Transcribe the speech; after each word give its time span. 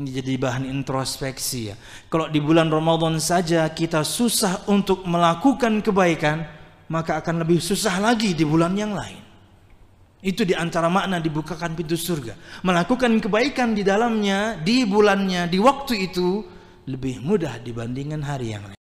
Ini 0.00 0.16
jadi 0.16 0.40
bahan 0.40 0.64
introspeksi 0.64 1.68
ya. 1.68 1.76
Kalau 2.08 2.32
di 2.32 2.40
bulan 2.40 2.72
Ramadan 2.72 3.20
saja 3.20 3.68
kita 3.68 4.00
susah 4.00 4.64
untuk 4.64 5.04
melakukan 5.04 5.84
kebaikan, 5.84 6.40
maka 6.88 7.20
akan 7.20 7.44
lebih 7.44 7.60
susah 7.60 8.00
lagi 8.00 8.32
di 8.32 8.40
bulan 8.48 8.72
yang 8.72 8.96
lain. 8.96 9.20
Itu 10.24 10.48
di 10.48 10.56
antara 10.56 10.88
makna 10.88 11.20
dibukakan 11.20 11.76
pintu 11.76 12.00
surga. 12.00 12.32
Melakukan 12.64 13.12
kebaikan 13.20 13.76
di 13.76 13.84
dalamnya, 13.84 14.56
di 14.56 14.88
bulannya, 14.88 15.52
di 15.52 15.60
waktu 15.60 16.08
itu 16.08 16.48
lebih 16.88 17.20
mudah 17.20 17.60
dibandingkan 17.60 18.24
hari 18.24 18.56
yang 18.56 18.64
lain. 18.72 18.79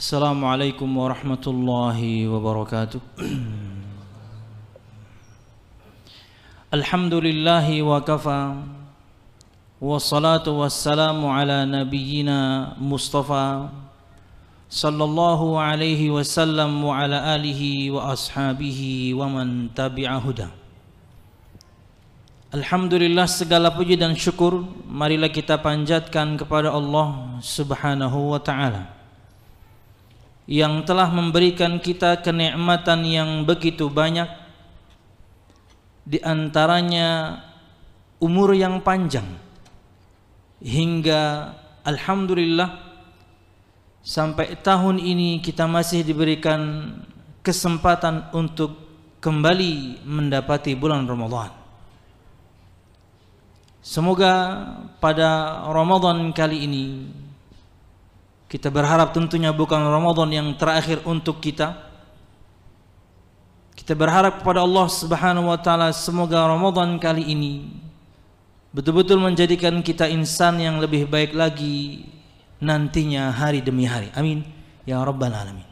Assalamualaikum 0.00 0.88
warahmatullahi 0.88 2.24
wabarakatuh. 2.24 3.00
Alhamdulillahi 6.72 7.84
wa 7.84 8.00
kafa. 8.00 8.40
والصلاة 9.76 10.48
والسلام 10.48 11.20
على 11.20 11.68
نبينا 11.68 12.72
مصطفى 12.80 13.68
صلى 14.72 15.04
الله 15.04 15.40
عليه 15.60 16.02
وسلم 16.16 16.70
وعلى 16.84 17.18
آله 17.36 17.60
وأصحابه 17.92 18.80
ومن 19.12 19.76
تبع 19.76 20.08
هدى 20.16 20.48
Alhamdulillah 22.56 23.28
segala 23.28 23.68
puji 23.68 24.00
dan 24.00 24.16
syukur 24.16 24.64
marilah 24.88 25.28
kita 25.28 25.60
panjatkan 25.60 26.40
kepada 26.40 26.72
Allah 26.72 27.36
Subhanahu 27.44 28.32
wa 28.32 28.40
taala 28.40 28.88
yang 30.51 30.83
telah 30.83 31.07
memberikan 31.07 31.79
kita 31.79 32.19
kenikmatan 32.19 33.07
yang 33.07 33.47
begitu 33.47 33.87
banyak 33.87 34.27
di 36.03 36.19
antaranya 36.19 37.39
umur 38.19 38.51
yang 38.51 38.83
panjang 38.83 39.39
hingga 40.59 41.55
alhamdulillah 41.87 42.67
sampai 44.03 44.59
tahun 44.59 44.99
ini 44.99 45.39
kita 45.39 45.71
masih 45.71 46.03
diberikan 46.03 46.99
kesempatan 47.39 48.27
untuk 48.35 48.75
kembali 49.23 50.03
mendapati 50.03 50.75
bulan 50.75 51.07
Ramadan. 51.07 51.53
Semoga 53.79 54.33
pada 54.99 55.63
Ramadan 55.71 56.29
kali 56.35 56.67
ini 56.67 56.85
kita 58.51 58.67
berharap 58.67 59.15
tentunya 59.15 59.55
bukan 59.55 59.79
Ramadan 59.79 60.27
yang 60.27 60.47
terakhir 60.59 60.99
untuk 61.07 61.39
kita. 61.39 61.87
Kita 63.71 63.95
berharap 63.95 64.43
kepada 64.43 64.59
Allah 64.59 64.91
Subhanahu 64.91 65.47
wa 65.47 65.55
taala 65.55 65.95
semoga 65.95 66.43
Ramadan 66.51 66.99
kali 66.99 67.31
ini 67.31 67.71
betul-betul 68.75 69.23
menjadikan 69.23 69.79
kita 69.79 70.11
insan 70.11 70.59
yang 70.59 70.83
lebih 70.83 71.07
baik 71.07 71.31
lagi 71.31 72.11
nantinya 72.59 73.31
hari 73.31 73.63
demi 73.63 73.87
hari. 73.87 74.11
Amin. 74.19 74.43
Ya 74.83 74.99
Rabbal 74.99 75.31
Alamin. 75.31 75.67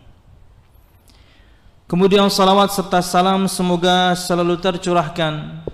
Kemudian 1.84 2.32
salawat 2.32 2.72
serta 2.72 3.04
salam 3.04 3.44
semoga 3.52 4.16
selalu 4.16 4.56
tercurahkan 4.56 5.68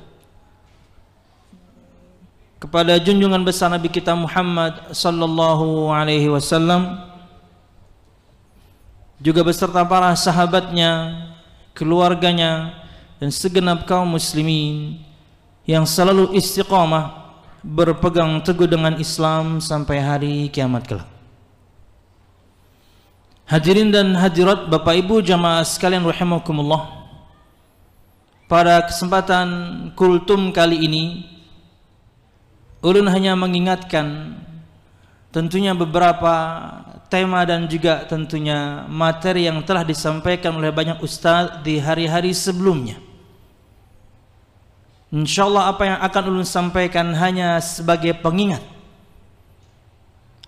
kepada 2.66 2.98
junjungan 2.98 3.46
besar 3.46 3.70
Nabi 3.70 3.94
kita 3.94 4.18
Muhammad 4.18 4.90
sallallahu 4.90 5.94
alaihi 5.94 6.26
wasallam 6.34 6.98
juga 9.22 9.46
beserta 9.46 9.86
para 9.86 10.10
sahabatnya, 10.18 11.14
keluarganya 11.78 12.74
dan 13.22 13.30
segenap 13.30 13.86
kaum 13.86 14.18
muslimin 14.18 14.98
yang 15.70 15.86
selalu 15.86 16.34
istiqamah 16.34 17.38
berpegang 17.62 18.42
teguh 18.42 18.66
dengan 18.66 18.98
Islam 18.98 19.62
sampai 19.62 20.02
hari 20.02 20.36
kiamat 20.50 20.90
kelak. 20.90 21.10
Hadirin 23.46 23.94
dan 23.94 24.18
hadirat 24.18 24.74
Bapak 24.74 25.06
Ibu 25.06 25.22
jamaah 25.22 25.62
sekalian 25.62 26.02
rahimakumullah. 26.02 27.06
Pada 28.50 28.82
kesempatan 28.90 29.50
kultum 29.94 30.50
kali 30.50 30.82
ini 30.82 31.35
ulun 32.86 33.10
hanya 33.10 33.34
mengingatkan 33.34 34.38
tentunya 35.34 35.74
beberapa 35.74 36.32
tema 37.10 37.42
dan 37.42 37.66
juga 37.66 38.06
tentunya 38.06 38.86
materi 38.86 39.50
yang 39.50 39.66
telah 39.66 39.82
disampaikan 39.82 40.54
oleh 40.54 40.70
banyak 40.70 41.02
ustaz 41.02 41.66
di 41.66 41.82
hari-hari 41.82 42.30
sebelumnya. 42.32 43.02
Insyaallah 45.10 45.74
apa 45.74 45.84
yang 45.90 46.00
akan 46.02 46.24
ulun 46.30 46.48
sampaikan 46.48 47.10
hanya 47.18 47.58
sebagai 47.58 48.14
pengingat 48.22 48.62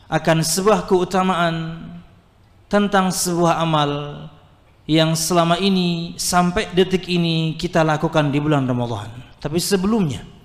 akan 0.08 0.46
sebuah 0.46 0.86
keutamaan 0.86 1.84
tentang 2.72 3.12
sebuah 3.12 3.60
amal 3.60 3.92
yang 4.88 5.16
selama 5.20 5.60
ini 5.60 6.16
sampai 6.16 6.72
detik 6.72 7.12
ini 7.12 7.60
kita 7.60 7.84
lakukan 7.84 8.32
di 8.32 8.40
bulan 8.40 8.64
Ramadan. 8.64 9.12
Tapi 9.40 9.60
sebelumnya 9.60 10.37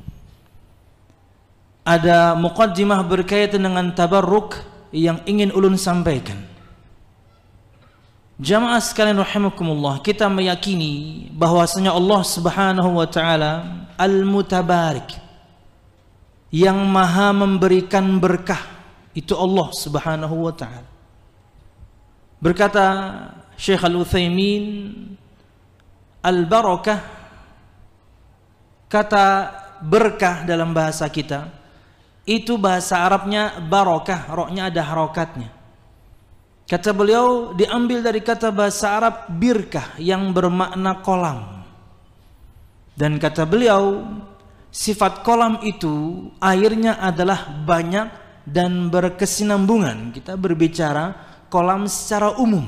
ada 1.83 2.39
muqaddimah 2.39 3.03
berkaitan 3.03 3.67
dengan 3.67 3.91
tabarruk 3.91 4.63
yang 4.95 5.19
ingin 5.27 5.51
ulun 5.51 5.75
sampaikan. 5.75 6.39
Jamaah 8.43 8.83
sekalian 8.83 9.23
rahimakumullah, 9.23 10.03
kita 10.03 10.27
meyakini 10.27 11.27
bahwasanya 11.31 11.95
Allah 11.95 12.23
Subhanahu 12.27 12.99
wa 12.99 13.07
taala 13.07 13.53
Al-Mutabarik 13.95 15.15
yang 16.51 16.79
Maha 16.91 17.31
memberikan 17.31 18.03
berkah 18.19 18.61
itu 19.15 19.37
Allah 19.37 19.69
Subhanahu 19.71 20.49
wa 20.49 20.55
taala. 20.55 20.89
Berkata 22.43 22.87
Syekh 23.55 23.87
Al-Utsaimin 23.87 24.91
al-barakah 26.19 26.99
kata 28.91 29.27
berkah 29.87 30.43
dalam 30.43 30.75
bahasa 30.75 31.07
kita 31.07 31.62
itu 32.25 32.55
bahasa 32.57 33.03
Arabnya 33.03 33.59
barakah, 33.59 34.31
roknya 34.31 34.71
ada 34.71 34.83
harokatnya 34.87 35.63
Kata 36.73 36.95
beliau 36.97 37.53
diambil 37.53 38.01
dari 38.01 38.25
kata 38.25 38.49
bahasa 38.49 38.97
Arab 38.97 39.29
birkah 39.29 39.93
yang 40.01 40.33
bermakna 40.33 41.05
kolam. 41.05 41.69
Dan 42.97 43.21
kata 43.21 43.45
beliau 43.45 44.01
sifat 44.73 45.21
kolam 45.21 45.61
itu 45.69 46.29
airnya 46.41 46.97
adalah 46.97 47.45
banyak 47.45 48.09
dan 48.49 48.89
berkesinambungan. 48.89 50.17
Kita 50.17 50.39
berbicara 50.41 51.13
kolam 51.53 51.85
secara 51.85 52.41
umum. 52.41 52.65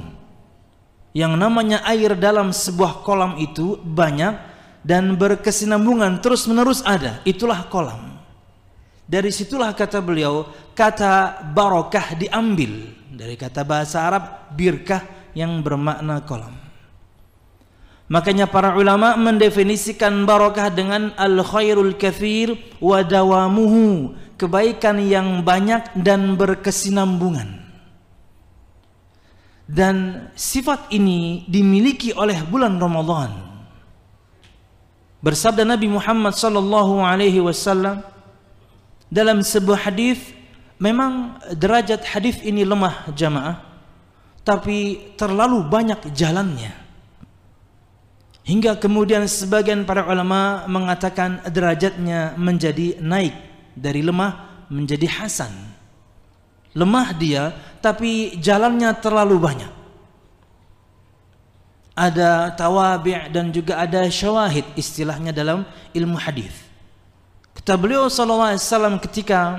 Yang 1.16 1.32
namanya 1.38 1.80
air 1.88 2.12
dalam 2.18 2.52
sebuah 2.52 3.06
kolam 3.06 3.40
itu 3.40 3.80
banyak 3.80 4.36
dan 4.84 5.16
berkesinambungan 5.16 6.20
terus 6.20 6.44
menerus 6.44 6.84
ada. 6.84 7.24
Itulah 7.24 7.72
kolam. 7.72 8.13
Dari 9.04 9.28
situlah 9.28 9.76
kata 9.76 10.00
beliau 10.00 10.48
kata 10.72 11.44
barokah 11.52 12.16
diambil 12.16 12.88
dari 13.12 13.36
kata 13.36 13.60
bahasa 13.62 14.00
Arab 14.00 14.24
birkah 14.56 15.04
yang 15.36 15.60
bermakna 15.60 16.24
kolam. 16.24 16.64
Makanya 18.08 18.44
para 18.44 18.76
ulama 18.76 19.16
mendefinisikan 19.16 20.28
barakah 20.28 20.68
dengan 20.68 21.16
al 21.16 21.40
khairul 21.40 21.96
kathir 21.96 22.52
wa 22.76 23.00
dawamuhu, 23.00 24.12
kebaikan 24.36 25.00
yang 25.00 25.40
banyak 25.40 25.88
dan 25.96 26.36
berkesinambungan. 26.36 27.64
Dan 29.64 30.28
sifat 30.36 30.92
ini 30.92 31.48
dimiliki 31.48 32.12
oleh 32.12 32.44
bulan 32.44 32.76
Ramadan. 32.76 33.32
Bersabda 35.24 35.64
Nabi 35.64 35.88
Muhammad 35.88 36.36
sallallahu 36.36 37.00
alaihi 37.00 37.40
wasallam 37.40 38.04
dalam 39.08 39.44
sebuah 39.44 39.88
hadis 39.90 40.34
Memang 40.84 41.38
derajat 41.54 42.02
hadis 42.02 42.42
ini 42.42 42.66
lemah 42.66 43.08
jamaah, 43.14 43.62
tapi 44.42 45.10
terlalu 45.14 45.62
banyak 45.62 46.10
jalannya. 46.10 46.74
Hingga 48.44 48.76
kemudian 48.76 49.24
sebagian 49.24 49.86
para 49.86 50.04
ulama 50.04 50.68
mengatakan 50.68 51.40
derajatnya 51.48 52.36
menjadi 52.36 53.00
naik 53.00 53.32
dari 53.72 54.04
lemah 54.04 54.66
menjadi 54.68 55.06
hasan. 55.08 55.54
Lemah 56.74 57.14
dia, 57.14 57.54
tapi 57.78 58.34
jalannya 58.42 58.90
terlalu 58.98 59.38
banyak. 59.38 59.72
Ada 61.94 62.50
tawabi' 62.58 63.30
dan 63.30 63.54
juga 63.54 63.78
ada 63.78 64.02
syawahid 64.10 64.66
istilahnya 64.74 65.30
dalam 65.30 65.62
ilmu 65.94 66.18
hadis. 66.18 66.63
Kata 67.64 67.80
beliau 67.80 68.12
sallallahu 68.12 68.52
alaihi 68.52 68.60
wasallam 68.60 69.00
ketika 69.00 69.56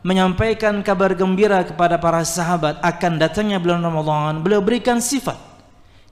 menyampaikan 0.00 0.80
kabar 0.80 1.12
gembira 1.12 1.60
kepada 1.68 2.00
para 2.00 2.24
sahabat 2.24 2.80
akan 2.80 3.20
datangnya 3.20 3.60
bulan 3.60 3.84
Ramadan, 3.84 4.40
beliau 4.40 4.64
berikan 4.64 5.04
sifat 5.04 5.52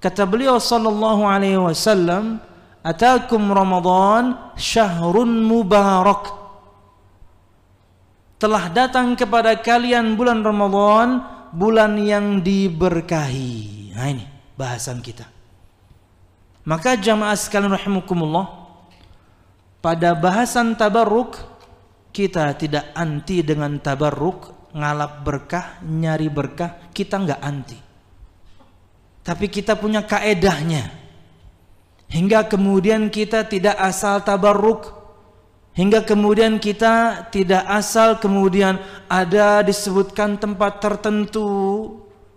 Kata 0.00 0.24
beliau 0.24 0.56
sallallahu 0.56 1.28
alaihi 1.28 1.60
wasallam, 1.60 2.40
"Atakum 2.80 3.52
Ramadan 3.52 4.32
syahrun 4.56 5.44
mubarak." 5.44 6.32
Telah 8.40 8.72
datang 8.72 9.12
kepada 9.12 9.52
kalian 9.60 10.16
bulan 10.16 10.40
Ramadan, 10.40 11.20
bulan 11.52 12.00
yang 12.00 12.40
diberkahi. 12.40 13.92
Nah 13.92 14.08
ini 14.08 14.24
bahasan 14.56 15.04
kita. 15.04 15.28
Maka 16.64 16.96
jamaah 16.96 17.36
sekalian 17.36 17.76
rahimakumullah, 17.76 18.59
pada 19.80 20.12
bahasan 20.12 20.76
tabarruk 20.76 21.40
kita 22.10 22.58
tidak 22.58 22.90
anti 22.92 23.40
dengan 23.40 23.78
tabarruk, 23.78 24.70
ngalap 24.74 25.22
berkah, 25.22 25.78
nyari 25.82 26.26
berkah, 26.26 26.90
kita 26.92 27.16
nggak 27.22 27.40
anti. 27.40 27.78
Tapi 29.22 29.46
kita 29.46 29.78
punya 29.78 30.02
kaedahnya. 30.02 30.90
Hingga 32.10 32.50
kemudian 32.50 33.06
kita 33.08 33.46
tidak 33.46 33.78
asal 33.78 34.20
tabarruk. 34.26 34.98
Hingga 35.78 36.02
kemudian 36.02 36.58
kita 36.58 37.26
tidak 37.30 37.62
asal 37.70 38.18
kemudian 38.18 38.82
ada 39.06 39.62
disebutkan 39.62 40.34
tempat 40.34 40.82
tertentu. 40.82 41.46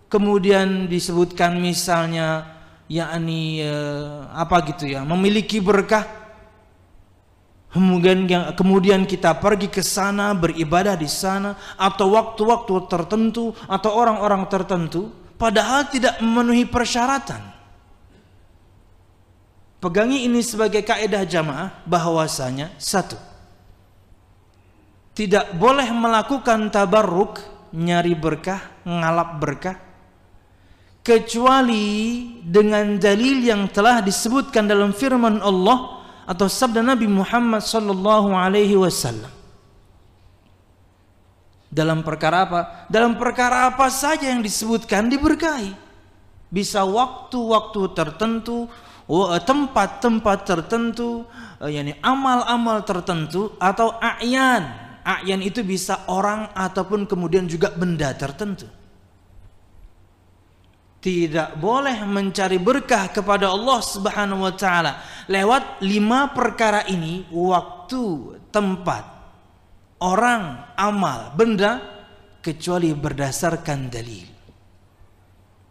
Kemudian 0.05 0.85
disebutkan 0.85 1.57
misalnya 1.57 2.45
yakni 2.85 3.65
eh, 3.65 4.29
apa 4.29 4.61
gitu 4.69 4.85
ya, 4.93 5.01
memiliki 5.01 5.57
berkah. 5.57 6.22
Kemudian 7.73 8.29
kemudian 8.53 9.01
kita 9.09 9.33
pergi 9.41 9.65
ke 9.65 9.81
sana 9.81 10.29
beribadah 10.37 10.93
di 10.93 11.09
sana 11.09 11.57
atau 11.73 12.13
waktu-waktu 12.13 12.85
tertentu 12.85 13.49
atau 13.65 13.91
orang-orang 13.97 14.45
tertentu 14.45 15.09
padahal 15.41 15.89
tidak 15.89 16.21
memenuhi 16.21 16.69
persyaratan. 16.69 17.41
Pegangi 19.81 20.29
ini 20.29 20.45
sebagai 20.45 20.85
kaidah 20.85 21.25
jamaah 21.25 21.81
bahwasanya 21.89 22.77
satu 22.77 23.17
tidak 25.17 25.53
boleh 25.57 25.89
melakukan 25.93 26.69
tabarruk 26.73 27.41
nyari 27.73 28.13
berkah, 28.13 28.61
ngalap 28.85 29.41
berkah 29.41 29.77
kecuali 31.03 32.39
dengan 32.41 32.95
dalil 32.95 33.43
yang 33.43 33.67
telah 33.67 33.99
disebutkan 33.99 34.65
dalam 34.65 34.95
firman 34.95 35.43
Allah 35.43 36.02
atau 36.23 36.47
sabda 36.47 36.79
Nabi 36.83 37.07
Muhammad 37.07 37.63
sallallahu 37.63 38.31
alaihi 38.31 38.75
wasallam. 38.79 39.31
Dalam 41.73 42.05
perkara 42.05 42.45
apa? 42.45 42.61
Dalam 42.85 43.17
perkara 43.17 43.73
apa 43.73 43.89
saja 43.89 44.29
yang 44.29 44.45
disebutkan 44.45 45.09
diberkahi. 45.09 45.73
Bisa 46.53 46.85
waktu-waktu 46.85 47.81
tertentu, 47.97 48.69
eh, 49.09 49.41
tempat-tempat 49.41 50.37
tertentu, 50.45 51.25
eh, 51.57 51.73
yakni 51.73 51.97
amal-amal 52.05 52.85
tertentu 52.85 53.57
atau 53.57 53.97
a'yan. 53.97 54.69
A'yan 55.01 55.41
itu 55.41 55.65
bisa 55.65 56.05
orang 56.05 56.53
ataupun 56.53 57.09
kemudian 57.09 57.49
juga 57.49 57.73
benda 57.73 58.13
tertentu. 58.13 58.69
Tidak 61.03 61.59
boleh 61.59 61.99
mencari 62.07 62.55
berkah 62.55 63.11
kepada 63.11 63.51
Allah 63.51 63.83
Subhanahu 63.83 64.47
wa 64.47 64.55
taala 64.55 65.03
lewat 65.27 65.83
lima 65.83 66.31
perkara 66.31 66.87
ini, 66.87 67.27
waktu, 67.27 68.39
tempat, 68.55 69.03
orang, 69.99 70.63
amal, 70.79 71.35
benda 71.35 71.83
kecuali 72.39 72.95
berdasarkan 72.95 73.91
dalil. 73.91 74.31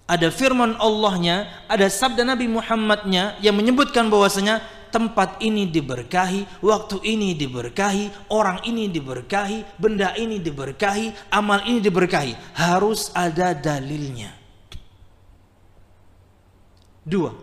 Ada 0.04 0.28
firman 0.28 0.76
Allahnya, 0.76 1.64
ada 1.64 1.88
sabda 1.88 2.28
Nabi 2.28 2.52
Muhammadnya 2.52 3.40
yang 3.40 3.56
menyebutkan 3.56 4.12
bahwasanya 4.12 4.60
tempat 4.92 5.40
ini 5.40 5.64
diberkahi, 5.64 6.60
waktu 6.60 7.00
ini 7.08 7.32
diberkahi, 7.32 8.28
orang 8.28 8.60
ini 8.68 8.92
diberkahi, 8.92 9.80
benda 9.80 10.12
ini 10.12 10.36
diberkahi, 10.36 11.32
amal 11.32 11.64
ini 11.64 11.80
diberkahi. 11.80 12.36
Harus 12.52 13.08
ada 13.16 13.56
dalilnya. 13.56 14.41
Dua. 17.02 17.34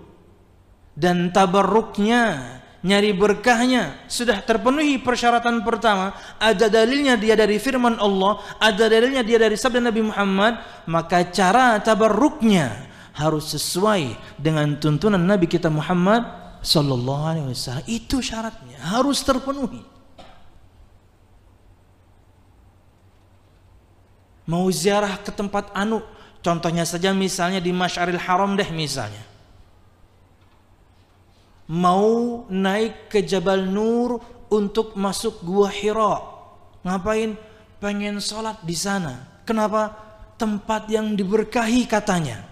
Dan 0.96 1.32
tabarruknya 1.32 2.56
nyari 2.80 3.12
berkahnya 3.12 4.08
sudah 4.08 4.40
terpenuhi 4.44 5.00
persyaratan 5.00 5.64
pertama. 5.64 6.16
Ada 6.40 6.72
dalilnya 6.72 7.20
dia 7.20 7.36
dari 7.36 7.60
firman 7.60 8.00
Allah 8.00 8.40
ada 8.60 8.88
dalilnya 8.88 9.24
dia 9.24 9.40
dari 9.40 9.56
sabda 9.60 9.84
Nabi 9.84 10.08
Muhammad. 10.08 10.60
Maka 10.88 11.28
cara 11.32 11.80
tabarruknya 11.80 12.88
harus 13.16 13.52
sesuai 13.52 14.16
dengan 14.40 14.80
tuntunan 14.80 15.20
Nabi 15.20 15.48
kita 15.48 15.68
Muhammad 15.68 16.24
sallallahu 16.64 17.24
alaihi 17.28 17.48
wasallam. 17.52 17.84
Itu 17.88 18.24
syaratnya 18.24 18.80
harus 18.80 19.24
terpenuhi. 19.24 19.84
Mau 24.50 24.66
ziarah 24.74 25.22
ke 25.22 25.30
tempat 25.30 25.70
anu 25.78 26.02
contohnya 26.42 26.82
saja 26.82 27.14
misalnya 27.14 27.62
di 27.62 27.70
Masyaril 27.70 28.18
Haram 28.18 28.58
deh 28.58 28.66
misalnya 28.74 29.22
mau 31.69 32.44
naik 32.50 33.13
ke 33.13 33.21
Jabal 33.21 33.69
Nur 33.69 34.18
untuk 34.50 34.98
masuk 34.98 35.45
gua 35.45 35.69
Hira. 35.69 36.18
Ngapain? 36.81 37.38
Pengen 37.77 38.18
sholat 38.18 38.60
di 38.66 38.74
sana. 38.74 39.39
Kenapa? 39.45 39.94
Tempat 40.36 40.89
yang 40.89 41.13
diberkahi 41.13 41.86
katanya. 41.86 42.44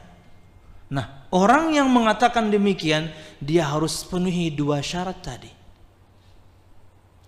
Nah, 0.94 1.28
orang 1.34 1.76
yang 1.76 1.90
mengatakan 1.90 2.48
demikian, 2.48 3.12
dia 3.42 3.68
harus 3.68 4.06
penuhi 4.08 4.54
dua 4.54 4.80
syarat 4.80 5.20
tadi. 5.20 5.52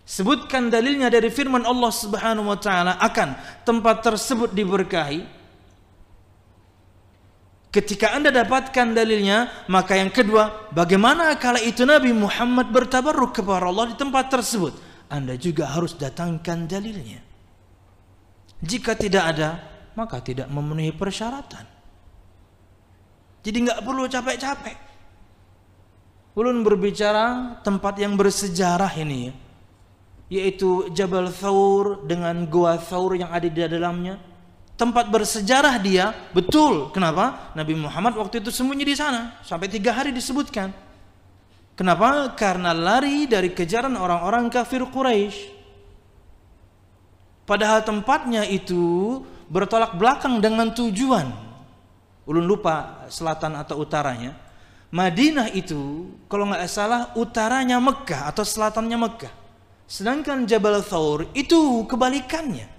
Sebutkan 0.09 0.74
dalilnya 0.74 1.12
dari 1.12 1.30
firman 1.30 1.65
Allah 1.69 1.91
Subhanahu 1.94 2.50
wa 2.50 2.57
taala 2.57 2.97
akan 2.97 3.36
tempat 3.62 4.01
tersebut 4.01 4.57
diberkahi 4.57 5.38
Ketika 7.69 8.18
anda 8.18 8.33
dapatkan 8.33 8.98
dalilnya, 8.98 9.69
maka 9.69 9.94
yang 9.94 10.10
kedua, 10.10 10.74
bagaimana 10.74 11.38
kala 11.38 11.62
itu 11.62 11.86
Nabi 11.86 12.10
Muhammad 12.18 12.74
bertabarruk 12.74 13.38
kepada 13.38 13.69
Allah 13.69 13.94
di 13.94 13.95
tempat 13.98 14.25
tersebut? 14.33 14.74
Anda 15.06 15.38
juga 15.38 15.69
harus 15.69 15.94
datangkan 15.94 16.66
dalilnya. 16.66 17.21
Jika 18.66 18.98
tidak 18.98 19.24
ada, 19.38 19.62
maka 19.94 20.18
tidak 20.18 20.50
memenuhi 20.50 20.89
persyaratan. 20.98 21.66
Jadi 23.45 23.57
nggak 23.69 23.81
perlu 23.86 24.04
capek-capek. 24.10 24.77
Ulun 26.41 26.65
berbicara 26.65 27.58
tempat 27.62 28.01
yang 28.01 28.17
bersejarah 28.17 28.98
ini, 28.98 29.29
yaitu 30.25 30.89
Jabal 30.89 31.29
Thawr 31.29 32.05
dengan 32.10 32.50
Goa 32.50 32.82
Thawr 32.82 33.13
yang 33.13 33.29
ada 33.29 33.46
di 33.46 33.62
dalamnya 33.62 34.28
tempat 34.79 35.12
bersejarah 35.12 35.75
dia 35.83 36.15
betul. 36.31 36.88
Kenapa? 36.95 37.51
Nabi 37.51 37.75
Muhammad 37.75 38.15
waktu 38.15 38.39
itu 38.39 38.48
sembunyi 38.48 38.88
di 38.88 38.95
sana. 38.95 39.36
Sampai 39.43 39.67
tiga 39.67 39.91
hari 39.91 40.15
disebutkan. 40.15 40.71
Kenapa? 41.75 42.31
Karena 42.39 42.71
lari 42.71 43.27
dari 43.27 43.51
kejaran 43.51 44.00
orang-orang 44.00 44.48
kafir 44.48 44.88
Quraisy. 44.88 45.59
Padahal 47.43 47.83
tempatnya 47.83 48.48
itu 48.48 49.19
bertolak 49.51 50.00
belakang 50.00 50.39
dengan 50.39 50.71
tujuan. 50.71 51.27
Ulun 52.24 52.45
lupa 52.48 53.03
selatan 53.12 53.59
atau 53.59 53.83
utaranya. 53.83 54.31
Madinah 54.95 55.51
itu 55.51 56.13
kalau 56.31 56.50
nggak 56.50 56.65
salah 56.71 57.12
utaranya 57.19 57.83
Mekah 57.83 58.31
atau 58.31 58.48
selatannya 58.48 58.95
Mekah. 58.95 59.33
Sedangkan 59.89 60.45
Jabal 60.45 60.86
Thawr 60.86 61.25
itu 61.33 61.83
kebalikannya 61.89 62.78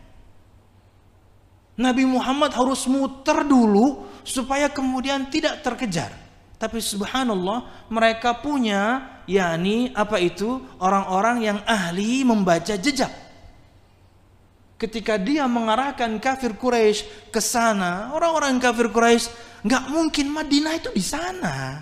Nabi 1.81 2.05
Muhammad 2.05 2.53
harus 2.53 2.85
muter 2.85 3.41
dulu 3.49 4.05
supaya 4.21 4.69
kemudian 4.69 5.33
tidak 5.33 5.65
terkejar. 5.65 6.13
Tapi 6.61 6.77
subhanallah 6.77 7.89
mereka 7.89 8.37
punya 8.37 9.01
yakni 9.25 9.89
apa 9.97 10.21
itu 10.21 10.61
orang-orang 10.77 11.41
yang 11.41 11.59
ahli 11.65 12.21
membaca 12.21 12.77
jejak. 12.77 13.09
Ketika 14.77 15.17
dia 15.17 15.49
mengarahkan 15.49 16.21
kafir 16.21 16.53
Quraisy 16.53 17.33
ke 17.33 17.41
sana, 17.41 18.13
orang-orang 18.13 18.61
kafir 18.61 18.93
Quraisy 18.93 19.33
nggak 19.65 19.85
mungkin 19.89 20.29
Madinah 20.29 20.77
itu 20.77 20.93
di 20.93 21.05
sana. 21.05 21.81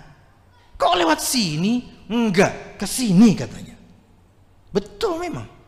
Kok 0.79 0.95
lewat 0.95 1.19
sini? 1.19 2.07
Enggak, 2.07 2.79
ke 2.79 2.87
sini 2.87 3.35
katanya. 3.35 3.75
Betul 4.71 5.19
memang. 5.27 5.58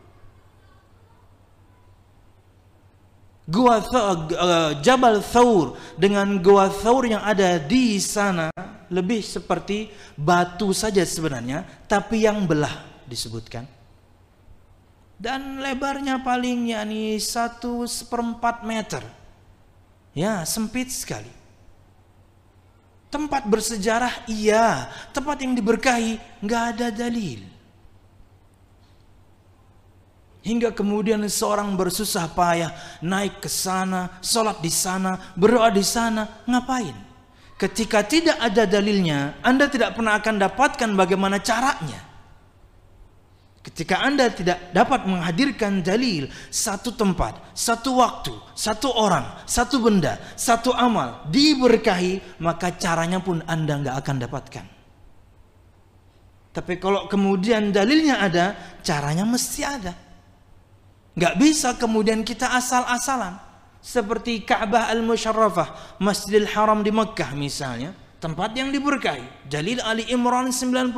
Gua 3.42 3.82
uh, 3.82 4.72
Jabal 4.78 5.18
Thawr 5.18 5.74
dengan 5.98 6.38
Gua 6.38 6.70
Thawr 6.70 7.10
yang 7.10 7.22
ada 7.26 7.58
di 7.58 7.98
sana 7.98 8.54
lebih 8.92 9.24
seperti 9.24 9.90
batu 10.14 10.70
saja 10.76 11.02
sebenarnya, 11.02 11.64
tapi 11.88 12.22
yang 12.22 12.44
belah 12.44 13.02
disebutkan. 13.08 13.64
Dan 15.16 15.58
lebarnya 15.58 16.20
paling 16.20 16.70
yakni 16.70 17.16
satu 17.18 17.88
seperempat 17.88 18.62
meter. 18.62 19.02
Ya, 20.12 20.44
sempit 20.44 20.92
sekali. 20.92 21.30
Tempat 23.08 23.48
bersejarah 23.48 24.24
iya, 24.28 24.90
tempat 25.14 25.40
yang 25.40 25.56
diberkahi 25.56 26.20
nggak 26.42 26.64
ada 26.76 26.88
dalil. 26.92 27.51
Hingga 30.42 30.74
kemudian 30.74 31.22
seorang 31.30 31.78
bersusah 31.78 32.26
payah 32.34 32.74
naik 32.98 33.46
ke 33.46 33.50
sana, 33.50 34.18
sholat 34.18 34.58
di 34.58 34.74
sana, 34.74 35.34
berdoa 35.38 35.70
di 35.70 35.86
sana, 35.86 36.42
ngapain? 36.50 36.94
Ketika 37.54 38.02
tidak 38.02 38.42
ada 38.42 38.66
dalilnya, 38.66 39.38
Anda 39.38 39.70
tidak 39.70 39.94
pernah 39.94 40.18
akan 40.18 40.42
dapatkan 40.42 40.90
bagaimana 40.98 41.38
caranya. 41.38 42.10
Ketika 43.62 44.02
Anda 44.02 44.34
tidak 44.34 44.74
dapat 44.74 45.06
menghadirkan 45.06 45.86
dalil 45.86 46.26
satu 46.50 46.90
tempat, 46.90 47.54
satu 47.54 48.02
waktu, 48.02 48.34
satu 48.58 48.90
orang, 48.90 49.46
satu 49.46 49.78
benda, 49.78 50.18
satu 50.34 50.74
amal 50.74 51.22
diberkahi, 51.30 52.42
maka 52.42 52.74
caranya 52.74 53.22
pun 53.22 53.38
Anda 53.46 53.78
nggak 53.78 53.96
akan 54.02 54.16
dapatkan. 54.26 54.66
Tapi 56.50 56.74
kalau 56.82 57.06
kemudian 57.06 57.70
dalilnya 57.70 58.18
ada, 58.18 58.58
caranya 58.82 59.22
mesti 59.22 59.62
ada. 59.62 59.94
Nggak 61.12 61.34
bisa 61.36 61.76
kemudian 61.76 62.24
kita 62.24 62.56
asal-asalan. 62.56 63.36
Seperti 63.82 64.46
Ka'bah 64.46 64.86
Al-Musharrafah, 64.94 65.98
Masjidil 65.98 66.46
Haram 66.54 66.86
di 66.86 66.94
Mekkah 66.94 67.34
misalnya, 67.34 67.92
tempat 68.22 68.54
yang 68.54 68.70
diberkahi. 68.70 69.50
Jalil 69.50 69.82
Ali 69.82 70.06
Imran 70.06 70.54
96 70.54 70.94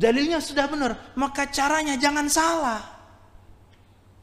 dalilnya 0.00 0.40
sudah 0.40 0.64
benar, 0.70 1.12
maka 1.18 1.50
caranya 1.50 1.98
jangan 2.00 2.30
salah. 2.30 2.80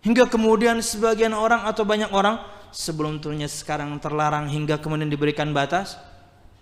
Hingga 0.01 0.31
kemudian 0.31 0.79
sebagian 0.81 1.35
orang 1.35 1.67
atau 1.67 1.83
banyak 1.83 2.09
orang 2.09 2.41
sebelum 2.71 3.19
turunnya 3.21 3.51
sekarang 3.51 3.93
terlarang 4.01 4.49
hingga 4.49 4.81
kemudian 4.81 5.11
diberikan 5.11 5.51
batas, 5.51 5.99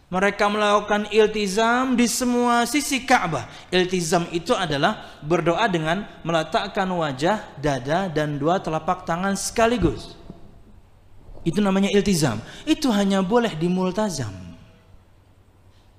mereka 0.06 0.46
melakukan 0.46 1.10
iltizam 1.10 1.98
di 1.98 2.06
semua 2.06 2.70
sisi 2.70 3.02
Ka'bah. 3.02 3.50
Iltizam 3.74 4.30
itu 4.30 4.54
adalah 4.54 5.18
berdoa 5.26 5.66
dengan 5.66 6.06
meletakkan 6.22 6.86
wajah, 6.86 7.42
dada 7.58 8.06
dan 8.06 8.38
dua 8.38 8.62
telapak 8.62 9.02
tangan 9.04 9.34
sekaligus. 9.34 10.14
Itu 11.42 11.58
namanya 11.58 11.90
iltizam. 11.90 12.38
Itu 12.70 12.94
hanya 12.94 13.26
boleh 13.26 13.58
di 13.58 13.66
multazam. 13.66 14.34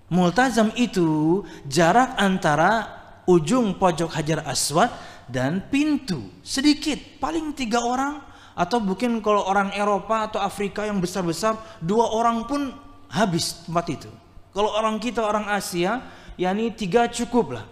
Multazam 0.07 0.71
itu 0.79 1.43
jarak 1.67 2.15
antara 2.15 2.87
ujung 3.27 3.75
pojok 3.75 4.15
Hajar 4.15 4.47
Aswad 4.47 4.95
dan 5.27 5.67
pintu 5.67 6.31
sedikit 6.47 7.19
paling 7.19 7.51
tiga 7.59 7.83
orang 7.83 8.23
atau 8.55 8.79
mungkin 8.79 9.19
kalau 9.19 9.43
orang 9.43 9.75
Eropa 9.75 10.31
atau 10.31 10.39
Afrika 10.39 10.87
yang 10.87 11.03
besar-besar 11.03 11.59
dua 11.83 12.07
orang 12.15 12.47
pun 12.47 12.86
habis 13.11 13.65
tempat 13.67 13.87
itu 13.93 14.11
kalau 14.51 14.73
orang 14.75 14.97
kita 14.99 15.21
orang 15.23 15.47
Asia 15.51 16.03
yakni 16.37 16.73
tiga 16.73 17.07
cukup 17.11 17.61
lah 17.61 17.67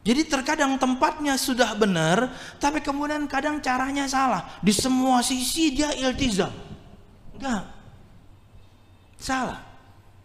jadi 0.00 0.24
terkadang 0.24 0.80
tempatnya 0.80 1.36
sudah 1.36 1.76
benar 1.76 2.32
tapi 2.56 2.80
kemudian 2.80 3.28
kadang 3.28 3.60
caranya 3.60 4.08
salah 4.08 4.58
di 4.64 4.72
semua 4.72 5.20
sisi 5.20 5.74
dia 5.76 5.92
iltizam 5.92 6.50
enggak 7.36 7.64
salah 9.20 9.60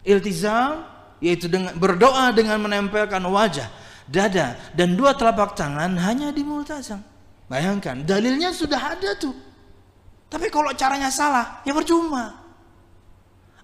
iltizam 0.06 0.96
yaitu 1.26 1.50
dengan 1.50 1.74
berdoa 1.76 2.30
dengan 2.30 2.62
menempelkan 2.62 3.26
wajah, 3.26 3.66
dada 4.06 4.54
dan 4.78 4.94
dua 4.94 5.18
telapak 5.18 5.58
tangan 5.58 5.98
hanya 5.98 6.30
di 6.30 6.46
multazam. 6.46 7.02
Bayangkan, 7.50 8.06
dalilnya 8.06 8.54
sudah 8.54 8.94
ada 8.94 9.18
tuh. 9.18 9.34
Tapi 10.30 10.50
kalau 10.50 10.70
caranya 10.74 11.10
salah, 11.14 11.62
ya 11.66 11.74
percuma. 11.74 12.45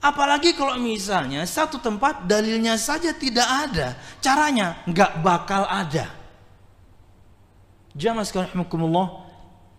Apalagi 0.01 0.58
kalau 0.58 0.81
misalnya 0.81 1.46
satu 1.46 1.77
tempat 1.77 2.25
dalilnya 2.25 2.74
saja 2.74 3.13
tidak 3.13 3.46
ada, 3.46 3.93
caranya 4.17 4.81
nggak 4.89 5.22
bakal 5.22 5.70
ada. 5.70 6.10
Jamaah 7.93 8.25
sekalian 8.25 8.65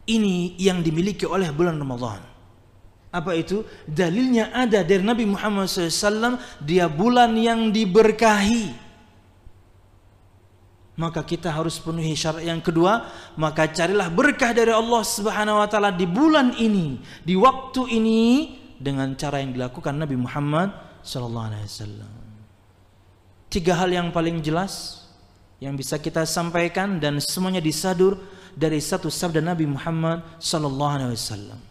ini 0.07 0.55
yang 0.63 0.79
dimiliki 0.79 1.27
oleh 1.27 1.51
bulan 1.51 1.75
Ramadan. 1.75 2.23
Apa 3.13 3.35
itu? 3.35 3.67
Dalilnya 3.85 4.55
ada 4.55 4.81
dari 4.87 5.05
Nabi 5.05 5.27
Muhammad 5.27 5.69
SAW. 5.69 6.39
Dia 6.63 6.89
bulan 6.89 7.37
yang 7.37 7.69
diberkahi. 7.69 8.73
Maka 10.97 11.21
kita 11.25 11.53
harus 11.53 11.77
penuhi 11.77 12.17
syarat 12.17 12.47
yang 12.47 12.63
kedua. 12.63 13.11
Maka 13.37 13.69
carilah 13.69 14.07
berkah 14.07 14.57
dari 14.57 14.73
Allah 14.73 15.03
Subhanahu 15.05 15.61
Wa 15.61 15.69
Taala 15.69 15.91
di 15.93 16.09
bulan 16.09 16.57
ini, 16.57 17.01
di 17.21 17.37
waktu 17.37 17.85
ini 17.91 18.23
dengan 18.83 19.15
cara 19.15 19.39
yang 19.39 19.55
dilakukan 19.55 19.95
Nabi 19.95 20.19
Muhammad 20.19 20.75
SAW. 21.07 22.03
Tiga 23.47 23.79
hal 23.79 23.95
yang 23.95 24.11
paling 24.11 24.43
jelas 24.43 25.07
yang 25.63 25.79
bisa 25.79 26.03
kita 26.03 26.27
sampaikan 26.27 26.99
dan 26.99 27.23
semuanya 27.23 27.63
disadur 27.63 28.19
dari 28.59 28.83
satu 28.83 29.07
sabda 29.07 29.39
Nabi 29.39 29.71
Muhammad 29.71 30.27
SAW. 30.43 31.71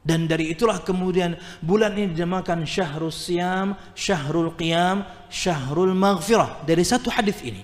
Dan 0.00 0.24
dari 0.24 0.52
itulah 0.52 0.80
kemudian 0.80 1.36
bulan 1.60 1.92
ini 1.92 2.16
dinamakan 2.16 2.64
Syahrul 2.64 3.12
Siam, 3.12 3.76
Syahrul 3.92 4.56
Qiyam, 4.56 5.04
Syahrul 5.28 5.92
Maghfirah. 5.92 6.64
Dari 6.64 6.84
satu 6.84 7.12
hadis 7.12 7.36
ini. 7.44 7.60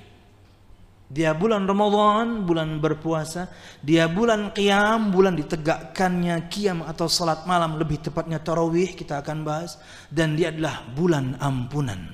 Dia 1.07 1.35
bulan 1.35 1.65
Ramadan, 1.71 2.43
bulan 2.43 2.83
berpuasa. 2.83 3.47
Dia 3.79 4.11
bulan 4.11 4.51
Qiyam, 4.51 5.15
bulan 5.15 5.39
ditegakkannya 5.39 6.51
Qiyam 6.51 6.83
atau 6.83 7.07
salat 7.07 7.47
malam. 7.47 7.79
Lebih 7.79 8.11
tepatnya 8.11 8.43
Tarawih 8.43 8.99
kita 8.99 9.23
akan 9.23 9.47
bahas. 9.47 9.79
Dan 10.11 10.35
dia 10.35 10.51
adalah 10.51 10.83
bulan 10.93 11.39
ampunan. 11.39 12.11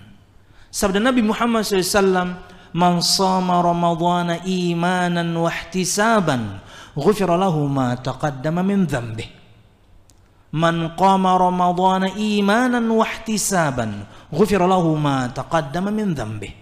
Sabda 0.69 1.01
Nabi 1.01 1.25
Muhammad 1.25 1.65
SAW. 1.65 2.53
Man 2.73 3.05
sama 3.05 3.61
Ramadana 3.61 4.41
imanan 4.49 5.37
wahtisaban. 5.37 6.61
Ghufira 6.97 7.37
lahu 7.37 7.69
ma 7.69 7.97
taqaddama 7.97 8.65
min 8.65 8.85
dhambih 8.89 9.43
man 10.53 10.93
qama 11.01 11.41
ramadhana 11.41 12.13
imanan 12.13 12.85
wa 12.93 13.09
ihtisaban 13.09 14.05
ghufira 14.29 14.69
lahu 14.69 14.93
ma 15.01 15.33
taqaddama 15.33 15.89
min 15.89 16.13
dhanbi 16.13 16.62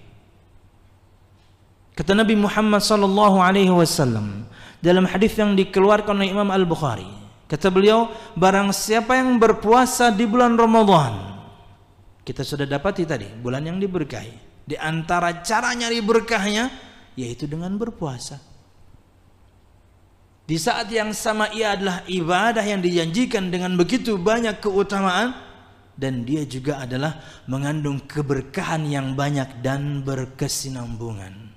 kata 1.97 2.13
Nabi 2.17 2.35
Muhammad 2.39 2.83
sallallahu 2.83 3.39
alaihi 3.41 3.73
wasallam 3.73 4.47
dalam 4.81 5.05
hadis 5.05 5.37
yang 5.37 5.55
dikeluarkan 5.55 6.17
oleh 6.17 6.31
Imam 6.33 6.49
Al-Bukhari 6.49 7.09
kata 7.51 7.69
beliau 7.69 8.11
barang 8.39 8.71
siapa 8.75 9.19
yang 9.19 9.37
berpuasa 9.37 10.11
di 10.15 10.25
bulan 10.25 10.55
Ramadan 10.55 11.43
kita 12.23 12.47
sudah 12.47 12.69
dapati 12.69 13.09
tadi 13.09 13.27
bulan 13.41 13.67
yang 13.67 13.79
diberkahi 13.79 14.67
di 14.67 14.77
antara 14.79 15.43
cara 15.43 15.75
nyari 15.75 15.99
berkahnya 15.99 16.71
yaitu 17.19 17.51
dengan 17.51 17.75
berpuasa 17.75 18.39
di 20.51 20.59
saat 20.59 20.91
yang 20.91 21.15
sama 21.15 21.47
ia 21.55 21.79
adalah 21.79 22.03
ibadah 22.11 22.67
yang 22.67 22.83
dijanjikan 22.83 23.55
dengan 23.55 23.79
begitu 23.79 24.19
banyak 24.19 24.59
keutamaan 24.59 25.31
dan 26.01 26.27
dia 26.27 26.43
juga 26.43 26.83
adalah 26.83 27.23
mengandung 27.45 28.03
keberkahan 28.03 28.89
yang 28.89 29.13
banyak 29.13 29.61
dan 29.61 30.01
berkesinambungan. 30.01 31.50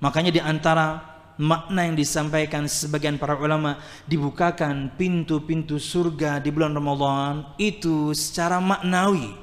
Makanya 0.00 0.32
di 0.32 0.40
antara 0.40 1.00
makna 1.40 1.88
yang 1.88 1.96
disampaikan 1.96 2.64
sebagian 2.68 3.20
para 3.20 3.36
ulama 3.36 3.80
dibukakan 4.08 4.92
pintu-pintu 4.96 5.76
surga 5.76 6.40
di 6.40 6.48
bulan 6.52 6.72
Ramadan 6.72 7.56
itu 7.60 8.12
secara 8.16 8.60
maknawi. 8.60 9.36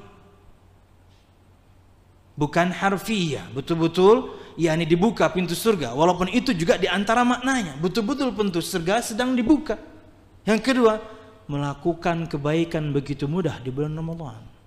Bukan 2.38 2.70
harfiah 2.70 3.46
betul-betul 3.50 4.34
yakni 4.54 4.86
dibuka 4.86 5.26
pintu 5.30 5.54
surga. 5.54 5.94
Walaupun 5.94 6.30
itu 6.30 6.54
juga 6.54 6.78
di 6.78 6.86
antara 6.86 7.22
maknanya 7.22 7.78
betul-betul 7.78 8.34
pintu 8.34 8.62
surga 8.62 9.02
sedang 9.02 9.34
dibuka. 9.34 9.78
Yang 10.46 10.60
kedua 10.70 11.02
melakukan 11.50 12.30
kebaikan 12.30 12.94
begitu 12.94 13.26
mudah 13.26 13.58
di 13.62 13.70
bulan 13.74 13.94
Ramadan 13.94 14.57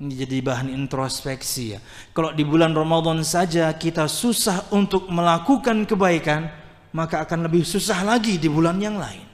ini 0.00 0.12
jadi 0.26 0.42
bahan 0.42 0.68
introspeksi 0.70 1.76
ya 1.76 1.80
kalau 2.10 2.34
di 2.34 2.42
bulan 2.42 2.74
Ramadan 2.74 3.22
saja 3.22 3.70
kita 3.74 4.10
susah 4.10 4.70
untuk 4.74 5.06
melakukan 5.06 5.86
kebaikan 5.86 6.50
maka 6.94 7.22
akan 7.22 7.46
lebih 7.46 7.62
susah 7.62 8.02
lagi 8.02 8.38
di 8.38 8.50
bulan 8.50 8.78
yang 8.82 8.98
lain 8.98 9.26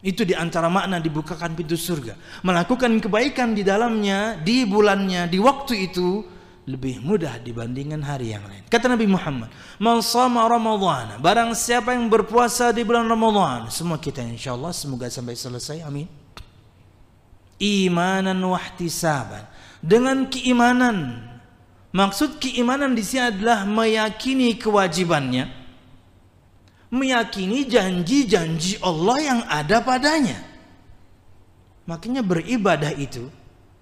itu 0.00 0.24
di 0.24 0.32
antara 0.32 0.72
makna 0.72 0.98
dibukakan 0.98 1.54
pintu 1.54 1.78
surga 1.78 2.18
melakukan 2.42 2.98
kebaikan 2.98 3.54
di 3.54 3.62
dalamnya 3.62 4.38
di 4.40 4.66
bulannya 4.66 5.30
di 5.30 5.38
waktu 5.38 5.92
itu 5.92 6.40
lebih 6.70 7.02
mudah 7.02 7.42
dibandingkan 7.42 7.98
hari 8.04 8.30
yang 8.36 8.46
lain. 8.46 8.62
Kata 8.70 8.86
Nabi 8.86 9.10
Muhammad, 9.10 9.50
"Man 9.82 9.98
shama 10.04 10.46
Ramadan." 10.46 11.18
Barang 11.18 11.50
siapa 11.56 11.96
yang 11.96 12.06
berpuasa 12.06 12.70
di 12.70 12.86
bulan 12.86 13.10
Ramadan, 13.10 13.66
semua 13.74 13.98
kita 13.98 14.22
insyaallah 14.22 14.70
semoga 14.70 15.10
sampai 15.10 15.34
selesai. 15.34 15.82
Amin. 15.82 16.06
Imanan 17.60 18.38
wa 18.40 18.56
ihtisaban. 18.56 19.44
Dengan 19.80 20.28
keimanan. 20.28 21.24
Maksud 21.90 22.38
keimanan 22.38 22.94
di 22.94 23.02
sini 23.02 23.32
adalah 23.34 23.66
meyakini 23.66 24.54
kewajibannya. 24.54 25.48
Meyakini 26.92 27.66
janji-janji 27.66 28.82
Allah 28.82 29.18
yang 29.22 29.40
ada 29.46 29.78
padanya 29.78 30.50
Makanya 31.90 32.22
beribadah 32.22 32.94
itu 32.94 33.26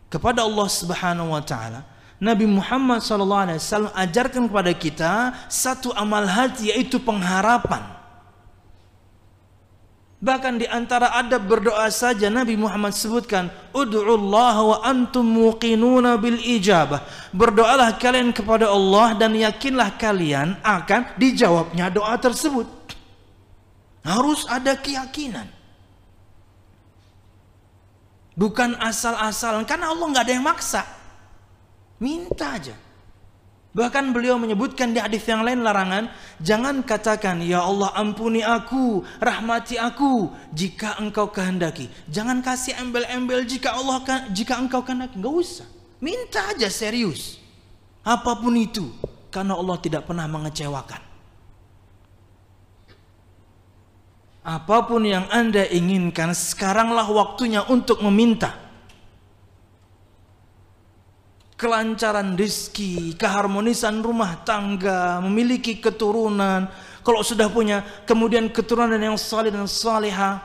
kepada 0.08 0.40
Allah 0.40 0.64
Subhanahu 0.64 1.36
wa 1.36 1.44
taala 1.44 1.84
Nabi 2.16 2.48
Muhammad 2.48 3.04
SAW 3.04 3.92
ajarkan 3.92 4.48
kepada 4.48 4.72
kita 4.72 5.12
satu 5.52 5.92
amal 5.92 6.24
hati 6.24 6.72
yaitu 6.72 6.96
pengharapan. 6.96 7.84
Bahkan 10.18 10.58
di 10.58 10.66
antara 10.66 11.14
adab 11.14 11.46
berdoa 11.46 11.86
saja 11.94 12.26
Nabi 12.26 12.58
Muhammad 12.58 12.90
sebutkan, 12.90 13.54
"Ud'ullah 13.70 14.56
wa 14.58 14.76
antum 14.82 15.22
muqinuna 15.22 16.18
bil 16.18 16.42
ijabah." 16.42 17.06
Berdoalah 17.30 17.94
kalian 18.02 18.34
kepada 18.34 18.66
Allah 18.66 19.14
dan 19.14 19.38
yakinlah 19.38 19.94
kalian 19.94 20.58
akan 20.66 21.14
dijawabnya 21.14 21.86
doa 21.94 22.18
tersebut. 22.18 22.66
Harus 24.02 24.42
ada 24.50 24.74
keyakinan. 24.74 25.46
Bukan 28.34 28.74
asal-asalan 28.82 29.62
karena 29.70 29.94
Allah 29.94 30.06
nggak 30.10 30.24
ada 30.26 30.34
yang 30.34 30.46
maksa. 30.46 30.82
Minta 32.02 32.58
aja. 32.58 32.87
Bahkan 33.78 34.10
beliau 34.10 34.42
menyebutkan 34.42 34.90
di 34.90 34.98
hadis 34.98 35.22
yang 35.30 35.46
lain 35.46 35.62
larangan, 35.62 36.10
jangan 36.42 36.82
katakan 36.82 37.38
ya 37.38 37.62
Allah 37.62 37.94
ampuni 37.94 38.42
aku, 38.42 39.06
rahmati 39.22 39.78
aku 39.78 40.34
jika 40.50 40.98
engkau 40.98 41.30
kehendaki. 41.30 41.86
Jangan 42.10 42.42
kasih 42.42 42.74
embel-embel 42.74 43.46
jika 43.46 43.78
Allah 43.78 44.02
jika 44.34 44.58
engkau 44.58 44.82
kehendaki. 44.82 45.22
Enggak 45.22 45.34
usah. 45.46 45.68
Minta 46.02 46.50
aja 46.50 46.66
serius. 46.66 47.38
Apa 48.02 48.34
pun 48.42 48.58
itu 48.58 48.90
karena 49.30 49.54
Allah 49.54 49.78
tidak 49.78 50.10
pernah 50.10 50.26
mengecewakan. 50.26 50.98
Apa 54.42 54.90
pun 54.90 55.06
yang 55.06 55.30
Anda 55.30 55.70
inginkan, 55.70 56.34
sekaranglah 56.34 57.06
waktunya 57.06 57.62
untuk 57.70 58.02
meminta 58.02 58.67
kelancaran 61.58 62.38
rizki, 62.38 63.18
keharmonisan 63.18 63.98
rumah 63.98 64.46
tangga, 64.46 65.18
memiliki 65.18 65.82
keturunan. 65.82 66.70
Kalau 67.02 67.20
sudah 67.26 67.50
punya 67.50 67.82
kemudian 68.06 68.46
keturunan 68.46 68.94
yang 68.94 69.18
saleh 69.18 69.50
dan 69.50 69.66
saleha, 69.66 70.38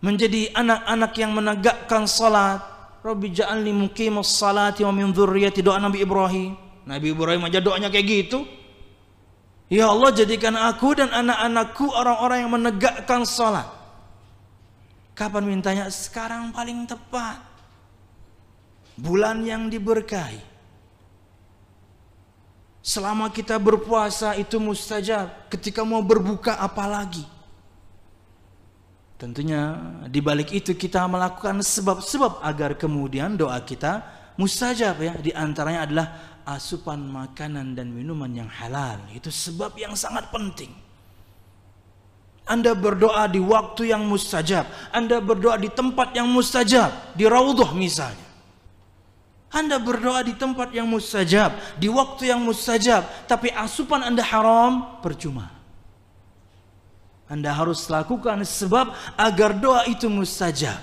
menjadi 0.00 0.48
anak-anak 0.56 1.12
yang 1.20 1.32
menegakkan 1.36 2.08
salat. 2.08 2.64
Rabbi 2.98 3.30
ja'alni 3.30 3.70
muqimus 3.70 4.40
salati 4.40 4.82
wa 4.82 4.90
min 4.90 5.14
dzurriyyati 5.14 5.62
doa 5.62 5.78
Nabi 5.78 6.02
Ibrahim. 6.02 6.56
Nabi 6.82 7.14
Ibrahim 7.14 7.46
aja 7.46 7.60
doanya 7.62 7.92
kayak 7.92 8.06
gitu. 8.08 8.42
Ya 9.68 9.92
Allah 9.92 10.10
jadikan 10.16 10.56
aku 10.56 10.96
dan 10.96 11.12
anak-anakku 11.12 11.92
orang-orang 11.92 12.38
yang 12.42 12.52
menegakkan 12.56 13.28
salat. 13.28 13.68
Kapan 15.12 15.44
mintanya? 15.44 15.92
Sekarang 15.92 16.50
paling 16.50 16.88
tepat 16.88 17.47
bulan 18.98 19.46
yang 19.46 19.70
diberkahi. 19.70 20.42
Selama 22.82 23.30
kita 23.30 23.54
berpuasa 23.60 24.34
itu 24.34 24.58
mustajab. 24.58 25.46
Ketika 25.52 25.86
mau 25.86 26.02
berbuka 26.02 26.58
apalagi. 26.58 27.22
Tentunya 29.18 29.74
di 30.06 30.22
balik 30.22 30.54
itu 30.54 30.78
kita 30.78 31.02
melakukan 31.10 31.58
sebab-sebab 31.58 32.38
agar 32.38 32.78
kemudian 32.78 33.34
doa 33.34 33.58
kita 33.62 34.02
mustajab 34.38 34.98
ya. 35.02 35.14
Di 35.18 35.34
antaranya 35.34 35.80
adalah 35.86 36.06
asupan 36.48 37.02
makanan 37.02 37.74
dan 37.76 37.90
minuman 37.90 38.30
yang 38.30 38.50
halal. 38.50 38.98
Itu 39.12 39.28
sebab 39.28 39.74
yang 39.76 39.92
sangat 39.98 40.30
penting. 40.30 40.70
Anda 42.48 42.72
berdoa 42.72 43.28
di 43.28 43.42
waktu 43.42 43.92
yang 43.92 44.08
mustajab. 44.08 44.64
Anda 44.88 45.20
berdoa 45.20 45.60
di 45.60 45.68
tempat 45.68 46.16
yang 46.16 46.30
mustajab. 46.32 47.12
Di 47.12 47.28
raudhah 47.28 47.76
misalnya. 47.76 48.27
Anda 49.48 49.80
berdoa 49.80 50.20
di 50.20 50.36
tempat 50.36 50.76
yang 50.76 50.84
mustajab, 50.84 51.56
di 51.80 51.88
waktu 51.88 52.28
yang 52.28 52.44
mustajab, 52.44 53.04
tapi 53.24 53.48
asupan 53.48 54.04
Anda 54.04 54.20
haram, 54.20 55.00
percuma. 55.00 55.48
Anda 57.28 57.52
harus 57.52 57.88
lakukan 57.88 58.44
sebab 58.44 58.92
agar 59.16 59.56
doa 59.56 59.84
itu 59.88 60.08
mustajab. 60.08 60.80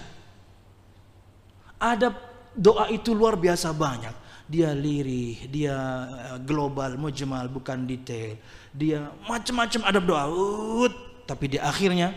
Ada 1.77 2.13
doa 2.57 2.89
itu 2.89 3.13
luar 3.13 3.37
biasa 3.37 3.69
banyak. 3.69 4.13
Dia 4.45 4.77
lirih, 4.77 5.49
dia 5.49 5.73
eh, 6.05 6.37
global, 6.41 7.01
mujmal, 7.01 7.49
bukan 7.49 7.85
detail. 7.89 8.37
Dia 8.69 9.09
macam-macam 9.25 9.81
adab 9.89 10.03
doa. 10.05 10.23
Uh, 10.29 10.89
tapi 11.25 11.53
di 11.53 11.57
akhirnya 11.57 12.13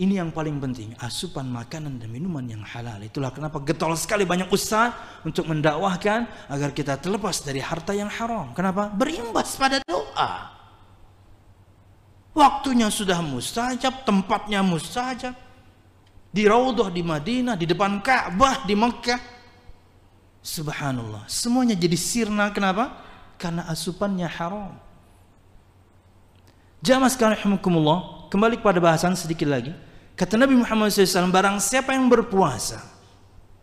ini 0.00 0.16
yang 0.16 0.32
paling 0.32 0.56
penting, 0.56 0.96
asupan 1.04 1.44
makanan 1.52 2.00
dan 2.00 2.08
minuman 2.08 2.40
yang 2.48 2.64
halal. 2.64 2.96
Itulah 3.04 3.28
kenapa 3.28 3.60
getol 3.60 3.92
sekali 3.92 4.24
banyak 4.24 4.48
ustaz 4.48 4.96
untuk 5.20 5.44
mendakwahkan 5.44 6.24
agar 6.48 6.72
kita 6.72 6.96
terlepas 6.96 7.44
dari 7.44 7.60
harta 7.60 7.92
yang 7.92 8.08
haram. 8.08 8.56
Kenapa? 8.56 8.88
Berimbas 8.88 9.52
pada 9.60 9.84
doa. 9.84 10.48
Waktunya 12.32 12.88
sudah 12.88 13.20
mustajab, 13.20 14.08
tempatnya 14.08 14.64
mustajab. 14.64 15.36
Di 16.32 16.48
Raudhah 16.48 16.88
di 16.88 17.04
Madinah, 17.04 17.60
di 17.60 17.68
depan 17.68 18.00
Ka'bah 18.00 18.64
di 18.64 18.72
Mekah. 18.72 19.20
Subhanallah, 20.40 21.28
semuanya 21.28 21.76
jadi 21.76 22.00
sirna 22.00 22.48
kenapa? 22.48 22.96
Karena 23.36 23.68
asupannya 23.68 24.24
haram. 24.24 24.72
Jamaah 26.80 27.12
sekalian 27.12 27.60
kembali 28.32 28.64
kepada 28.64 28.80
bahasan 28.80 29.12
sedikit 29.12 29.52
lagi. 29.52 29.76
Kata 30.16 30.40
Nabi 30.40 30.56
Muhammad 30.56 30.88
SAW, 30.88 31.28
barang 31.28 31.60
siapa 31.60 31.92
yang 31.92 32.08
berpuasa 32.08 32.80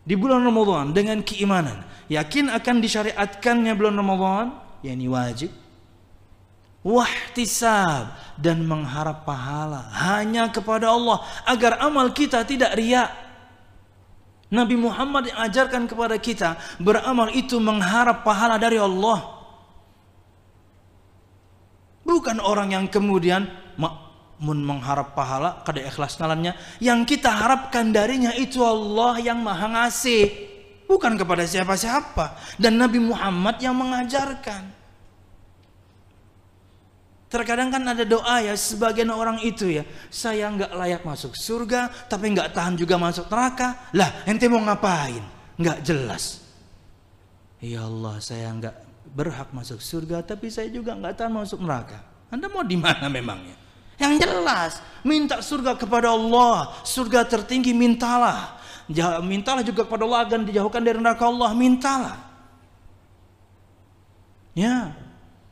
di 0.06 0.14
bulan 0.14 0.46
Ramadan 0.46 0.94
dengan 0.94 1.18
keimanan, 1.26 1.82
yakin 2.06 2.54
akan 2.54 2.78
disyariatkannya 2.78 3.74
bulan 3.74 3.98
Ramadan, 3.98 4.46
yakni 4.86 5.10
wajib, 5.10 5.50
wahtisab 6.86 8.14
dan 8.38 8.62
mengharap 8.62 9.26
pahala 9.26 9.90
hanya 9.90 10.46
kepada 10.54 10.94
Allah 10.94 11.18
agar 11.50 11.82
amal 11.82 12.14
kita 12.14 12.46
tidak 12.46 12.78
riak. 12.78 13.10
Nabi 14.50 14.74
Muhammad 14.74 15.30
yang 15.30 15.38
ajarkan 15.46 15.86
kepada 15.86 16.18
kita 16.18 16.58
beramal 16.82 17.30
itu 17.30 17.58
mengharap 17.62 18.26
pahala 18.26 18.58
dari 18.58 18.82
Allah. 18.82 19.38
Bukan 22.02 22.42
orang 22.42 22.74
yang 22.74 22.90
kemudian 22.90 23.46
mun 24.40 24.64
mengharap 24.64 25.12
pahala 25.12 25.60
kada 25.68 25.84
ikhlas 25.84 26.16
nalannya 26.16 26.56
yang 26.80 27.04
kita 27.04 27.28
harapkan 27.28 27.92
darinya 27.92 28.32
itu 28.32 28.64
Allah 28.64 29.20
yang 29.20 29.36
maha 29.44 29.68
ngasih 29.68 30.32
bukan 30.88 31.14
kepada 31.20 31.44
siapa-siapa. 31.44 32.56
Dan 32.56 32.80
Nabi 32.80 32.98
Muhammad 32.98 33.60
yang 33.60 33.76
mengajarkan. 33.76 34.80
Terkadang 37.30 37.70
kan 37.70 37.86
ada 37.86 38.02
doa 38.02 38.42
ya 38.42 38.58
sebagian 38.58 39.06
orang 39.14 39.38
itu 39.46 39.70
ya 39.70 39.86
saya 40.10 40.50
nggak 40.50 40.74
layak 40.74 41.02
masuk 41.06 41.38
surga 41.38 41.86
tapi 42.10 42.34
nggak 42.34 42.50
tahan 42.50 42.74
juga 42.74 42.98
masuk 42.98 43.30
neraka. 43.30 43.86
Lah 43.94 44.26
ente 44.26 44.50
mau 44.50 44.58
ngapain? 44.58 45.22
Nggak 45.54 45.78
jelas. 45.86 46.42
Ya 47.62 47.86
Allah 47.86 48.18
saya 48.18 48.50
nggak 48.50 48.74
berhak 49.14 49.54
masuk 49.54 49.78
surga 49.78 50.26
tapi 50.26 50.50
saya 50.50 50.74
juga 50.74 50.98
nggak 50.98 51.14
tahan 51.14 51.30
masuk 51.30 51.62
neraka. 51.62 52.02
Anda 52.34 52.50
mau 52.50 52.66
di 52.66 52.74
mana 52.74 53.06
memangnya 53.06 53.69
yang 54.00 54.16
jelas, 54.16 54.80
minta 55.04 55.44
surga 55.44 55.76
kepada 55.76 56.08
Allah, 56.08 56.72
surga 56.82 57.28
tertinggi 57.28 57.76
mintalah. 57.76 58.56
Mintalah 59.22 59.60
juga 59.62 59.84
kepada 59.84 60.08
Allah 60.08 60.20
agar 60.24 60.40
dijauhkan 60.42 60.80
dari 60.80 60.96
neraka 60.96 61.28
Allah, 61.28 61.52
mintalah. 61.52 62.16
Ya, 64.56 64.96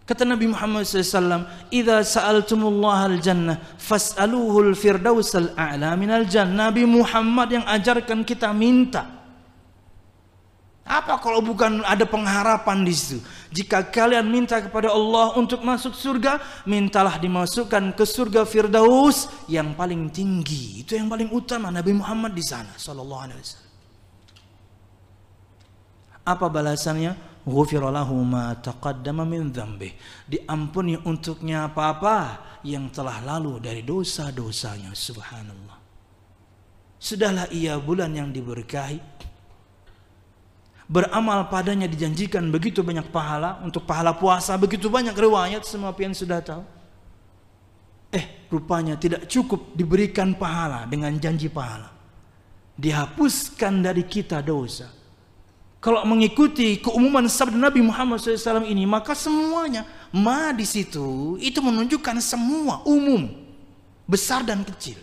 Kata 0.08 0.24
Nabi 0.24 0.48
Muhammad 0.48 0.88
SAW, 0.88 1.44
"Idza 1.68 2.00
sa'altumullah 2.00 3.12
al-jannah 3.12 3.60
fas'aluhu 3.76 4.72
al-firdaus 4.72 5.36
al-a'la 5.36 5.92
min 6.00 6.08
al-jannah." 6.08 6.72
Nabi 6.72 6.88
Muhammad 6.88 7.52
yang 7.52 7.64
ajarkan 7.68 8.24
kita 8.24 8.48
minta. 8.56 9.17
Apa 10.88 11.20
kalau 11.20 11.44
bukan 11.44 11.84
ada 11.84 12.08
pengharapan 12.08 12.80
di 12.80 12.96
situ? 12.96 13.20
Jika 13.52 13.84
kalian 13.92 14.24
minta 14.24 14.56
kepada 14.56 14.88
Allah 14.88 15.36
untuk 15.36 15.60
masuk 15.60 15.92
surga, 15.92 16.40
mintalah 16.64 17.20
dimasukkan 17.20 17.92
ke 17.92 18.08
surga 18.08 18.48
Firdaus 18.48 19.28
yang 19.52 19.76
paling 19.76 20.08
tinggi. 20.08 20.80
Itu 20.80 20.96
yang 20.96 21.12
paling 21.12 21.28
utama 21.28 21.68
Nabi 21.68 21.92
Muhammad 21.92 22.32
di 22.32 22.40
sana 22.40 22.72
sallallahu 22.72 23.22
alaihi 23.28 23.36
wasallam. 23.36 23.68
Apa 26.24 26.46
balasannya? 26.48 27.12
Ghufira 27.44 27.88
ma 28.24 28.56
taqaddama 28.56 29.28
min. 29.28 29.52
Diampuni 30.28 30.96
untuknya 31.04 31.68
apa-apa 31.68 32.44
yang 32.64 32.88
telah 32.92 33.20
lalu 33.24 33.60
dari 33.60 33.84
dosa-dosanya. 33.84 34.92
Subhanallah. 34.92 35.76
Sudahlah 37.00 37.46
ia 37.54 37.78
bulan 37.78 38.10
yang 38.12 38.28
diberkahi 38.34 39.27
beramal 40.88 41.52
padanya 41.52 41.84
dijanjikan 41.84 42.48
begitu 42.48 42.80
banyak 42.80 43.12
pahala 43.12 43.60
untuk 43.60 43.84
pahala 43.84 44.16
puasa 44.16 44.56
begitu 44.56 44.88
banyak 44.88 45.12
riwayat 45.12 45.62
semua 45.68 45.92
pian 45.92 46.16
sudah 46.16 46.40
tahu 46.40 46.64
eh 48.08 48.48
rupanya 48.48 48.96
tidak 48.96 49.28
cukup 49.28 49.76
diberikan 49.76 50.32
pahala 50.32 50.88
dengan 50.88 51.12
janji 51.20 51.52
pahala 51.52 51.98
dihapuskan 52.78 53.82
dari 53.82 54.06
kita 54.06 54.38
dosa. 54.38 54.86
Kalau 55.78 56.02
mengikuti 56.06 56.78
keumuman 56.78 57.26
sabda 57.26 57.54
Nabi 57.54 57.82
Muhammad 57.82 58.22
SAW 58.22 58.66
ini, 58.66 58.86
maka 58.86 59.14
semuanya 59.14 59.86
ma 60.14 60.50
di 60.54 60.66
situ 60.66 61.38
itu 61.38 61.58
menunjukkan 61.58 62.18
semua 62.22 62.82
umum, 62.86 63.30
besar 64.06 64.42
dan 64.42 64.62
kecil. 64.62 64.98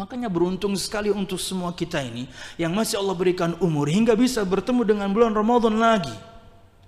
Makanya 0.00 0.32
beruntung 0.32 0.72
sekali 0.80 1.12
untuk 1.12 1.36
semua 1.36 1.76
kita 1.76 2.00
ini 2.00 2.24
yang 2.56 2.72
masih 2.72 2.96
Allah 2.96 3.12
berikan 3.12 3.52
umur 3.60 3.84
hingga 3.84 4.16
bisa 4.16 4.40
bertemu 4.48 4.88
dengan 4.88 5.12
bulan 5.12 5.36
Ramadan 5.36 5.76
lagi. 5.76 6.16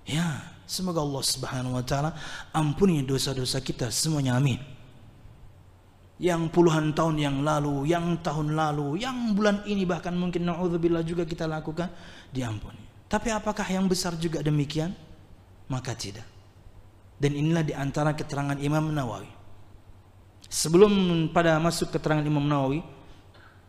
Ya, 0.09 0.41
semoga 0.65 1.05
Allah 1.05 1.21
Subhanahu 1.21 1.77
wa 1.77 1.85
taala 1.85 2.17
ampuni 2.57 3.05
dosa-dosa 3.05 3.61
kita 3.61 3.93
semuanya 3.93 4.41
amin 4.41 4.57
yang 6.23 6.47
puluhan 6.55 6.95
tahun 6.95 7.19
yang 7.19 7.37
lalu, 7.43 7.91
yang 7.91 8.17
tahun 8.23 8.55
lalu, 8.55 9.03
yang 9.03 9.35
bulan 9.35 9.67
ini 9.67 9.83
bahkan 9.83 10.15
mungkin 10.15 10.47
naudzubillah 10.47 11.03
juga 11.03 11.27
kita 11.27 11.51
lakukan 11.51 11.91
diampuni. 12.31 12.79
Tapi 13.11 13.29
apakah 13.35 13.67
yang 13.67 13.91
besar 13.91 14.15
juga 14.17 14.39
demikian? 14.39 14.95
Maka 15.67 15.99
tidak. 15.99 16.25
Dan 17.19 17.35
inilah 17.35 17.67
di 17.67 17.75
antara 17.75 18.15
keterangan 18.15 18.55
Imam 18.63 18.89
Nawawi. 18.95 19.27
Sebelum 20.47 21.27
pada 21.35 21.59
masuk 21.59 21.91
keterangan 21.91 22.23
Imam 22.23 22.47
Nawawi 22.47 22.87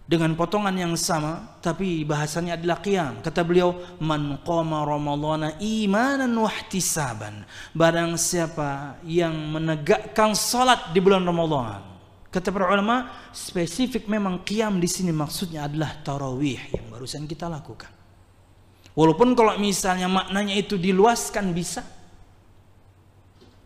dengan 0.04 0.36
potongan 0.36 0.76
yang 0.76 0.94
sama 1.00 1.60
tapi 1.64 2.04
bahasanya 2.04 2.60
adalah 2.60 2.84
qiyam. 2.84 3.24
Kata 3.24 3.42
beliau, 3.42 3.76
"Man 4.04 4.44
qama 4.44 4.84
ramadhana 4.84 5.56
imanan 5.64 6.32
wa 6.36 6.52
ihtisaban." 6.52 7.48
Barang 7.72 8.20
siapa 8.20 9.00
yang 9.08 9.34
menegakkan 9.52 10.36
salat 10.36 10.92
di 10.92 11.00
bulan 11.00 11.24
Ramadan 11.24 11.94
Kata 12.34 12.50
para 12.50 12.66
ulama, 12.66 13.14
spesifik 13.30 14.10
memang 14.10 14.42
qiyam 14.42 14.82
di 14.82 14.90
sini 14.90 15.14
maksudnya 15.14 15.70
adalah 15.70 16.02
tarawih 16.02 16.74
yang 16.74 16.90
barusan 16.90 17.30
kita 17.30 17.46
lakukan. 17.46 17.94
Walaupun 18.98 19.38
kalau 19.38 19.54
misalnya 19.62 20.10
maknanya 20.10 20.58
itu 20.58 20.82
diluaskan 20.82 21.54
bisa. 21.54 21.86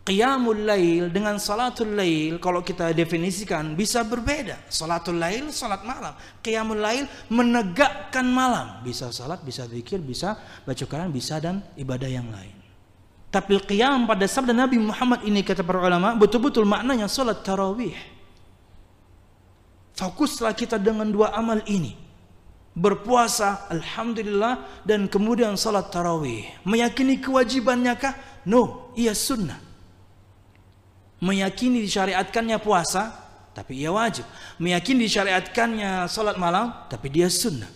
Qiyamul 0.08 0.64
lail 0.64 1.12
dengan 1.12 1.36
salatul 1.36 1.92
lail 1.92 2.40
kalau 2.40 2.64
kita 2.64 2.96
definisikan 2.96 3.76
bisa 3.76 4.00
berbeda. 4.00 4.56
Salatul 4.72 5.20
lail, 5.20 5.52
salat 5.52 5.84
malam. 5.84 6.16
Qiyamul 6.40 6.80
lail 6.80 7.04
menegakkan 7.28 8.24
malam. 8.24 8.80
Bisa 8.80 9.12
salat, 9.12 9.44
bisa 9.44 9.68
zikir, 9.68 10.00
bisa 10.00 10.40
baca 10.64 10.80
Quran, 10.88 11.12
bisa 11.12 11.36
dan 11.44 11.60
ibadah 11.76 12.08
yang 12.08 12.24
lain. 12.32 12.56
Tapi 13.28 13.60
qiyam 13.60 14.08
pada 14.08 14.24
sabda 14.24 14.56
Nabi 14.56 14.80
Muhammad 14.80 15.28
ini 15.28 15.44
kata 15.44 15.60
para 15.60 15.84
ulama 15.84 16.16
betul-betul 16.16 16.64
maknanya 16.64 17.04
salat 17.04 17.44
tarawih. 17.44 17.92
Fokuslah 19.92 20.56
kita 20.56 20.80
dengan 20.80 21.12
dua 21.12 21.36
amal 21.36 21.60
ini. 21.68 21.92
Berpuasa, 22.72 23.68
Alhamdulillah, 23.68 24.80
dan 24.88 25.04
kemudian 25.04 25.52
salat 25.60 25.92
tarawih. 25.92 26.48
Meyakini 26.64 27.20
kewajibannya 27.20 27.92
kah? 28.00 28.16
No, 28.48 28.88
ia 28.96 29.12
sunnah. 29.12 29.67
Meyakini 31.18 31.82
disyariatkannya 31.82 32.58
puasa, 32.62 33.10
tapi 33.50 33.82
ia 33.82 33.90
wajib. 33.90 34.22
Meyakini 34.62 35.10
disyariatkannya 35.10 36.06
salat 36.06 36.38
malam, 36.38 36.86
tapi 36.86 37.10
dia 37.10 37.26
sunnah. 37.26 37.70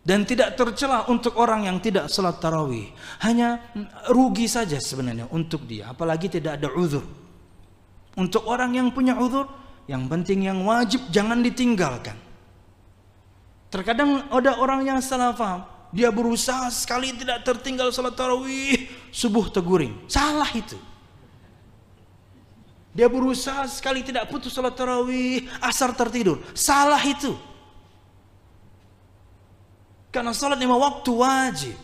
Dan 0.00 0.24
tidak 0.24 0.56
tercela 0.56 1.04
untuk 1.12 1.36
orang 1.36 1.68
yang 1.68 1.76
tidak 1.84 2.08
salat 2.08 2.40
tarawih. 2.40 2.88
Hanya 3.20 3.60
rugi 4.08 4.48
saja 4.48 4.80
sebenarnya 4.80 5.28
untuk 5.28 5.68
dia. 5.68 5.92
Apalagi 5.92 6.32
tidak 6.32 6.56
ada 6.56 6.72
uzur. 6.72 7.04
Untuk 8.16 8.48
orang 8.48 8.72
yang 8.72 8.88
punya 8.88 9.20
uzur, 9.20 9.44
yang 9.84 10.08
penting 10.08 10.48
yang 10.48 10.64
wajib 10.64 11.04
jangan 11.12 11.44
ditinggalkan. 11.44 12.16
Terkadang 13.68 14.32
ada 14.32 14.56
orang 14.56 14.88
yang 14.88 14.96
salah 15.04 15.36
paham. 15.36 15.68
Dia 15.92 16.08
berusaha 16.08 16.72
sekali 16.72 17.12
tidak 17.12 17.44
tertinggal 17.44 17.92
salat 17.92 18.16
tarawih, 18.16 18.88
subuh 19.12 19.52
teguring. 19.52 20.08
Salah 20.08 20.48
itu. 20.56 20.76
Dia 22.96 23.06
berusaha 23.06 23.68
sekali 23.68 24.00
tidak 24.02 24.32
putus 24.32 24.52
salat 24.52 24.74
tarawih, 24.74 25.44
asar 25.60 25.92
tertidur. 25.92 26.40
Salah 26.56 27.00
itu. 27.04 27.36
Karena 30.08 30.32
salat 30.32 30.56
lima 30.56 30.74
waktu 30.74 31.10
wajib. 31.12 31.76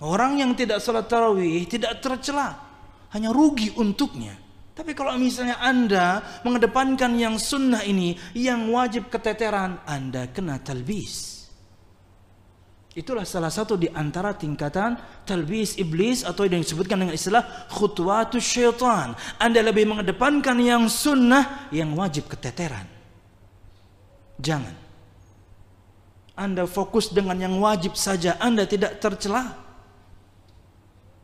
Orang 0.00 0.40
yang 0.40 0.56
tidak 0.56 0.80
salat 0.80 1.06
tarawih 1.06 1.68
tidak 1.68 2.00
tercela, 2.00 2.56
hanya 3.12 3.30
rugi 3.30 3.72
untuknya. 3.76 4.32
Tapi 4.72 4.96
kalau 4.96 5.12
misalnya 5.20 5.60
Anda 5.60 6.40
mengedepankan 6.40 7.12
yang 7.20 7.36
sunnah 7.36 7.84
ini, 7.84 8.16
yang 8.32 8.72
wajib 8.72 9.12
keteteran, 9.12 9.84
Anda 9.84 10.32
kena 10.32 10.56
talbis. 10.56 11.39
Itulah 12.90 13.22
salah 13.22 13.54
satu 13.54 13.78
di 13.78 13.86
antara 13.86 14.34
tingkatan 14.34 14.98
talbis 15.22 15.78
iblis 15.78 16.26
atau 16.26 16.42
yang 16.42 16.58
disebutkan 16.58 16.98
dengan 16.98 17.14
istilah 17.14 17.70
khutwatus 17.70 18.42
syaitan. 18.42 19.14
Anda 19.38 19.62
lebih 19.62 19.86
mengedepankan 19.86 20.58
yang 20.58 20.90
sunnah, 20.90 21.70
yang 21.70 21.94
wajib 21.94 22.26
keteteran. 22.26 22.82
Jangan. 24.42 24.74
Anda 26.34 26.66
fokus 26.66 27.14
dengan 27.14 27.38
yang 27.38 27.54
wajib 27.62 27.94
saja, 27.94 28.34
Anda 28.42 28.66
tidak 28.66 28.98
tercelah 28.98 29.54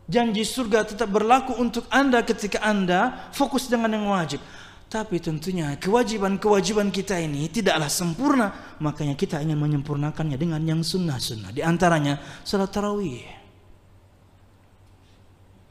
janji 0.07 0.46
surga 0.46 0.87
tetap 0.87 1.11
berlaku 1.11 1.59
untuk 1.59 1.90
Anda 1.90 2.22
ketika 2.22 2.62
Anda 2.62 3.31
fokus 3.35 3.66
dengan 3.66 3.90
yang 3.90 4.07
wajib. 4.07 4.38
Tapi 4.87 5.18
tentunya 5.18 5.75
kewajiban-kewajiban 5.83 6.94
kita 6.94 7.18
ini 7.18 7.51
tidaklah 7.51 7.90
sempurna. 7.90 8.79
Makanya 8.79 9.18
kita 9.18 9.42
ingin 9.42 9.59
menyempurnakannya 9.59 10.38
dengan 10.38 10.62
yang 10.62 10.87
sunnah-sunnah. 10.87 11.51
Di 11.51 11.66
antaranya 11.66 12.22
salat 12.46 12.70
tarawih. 12.70 13.27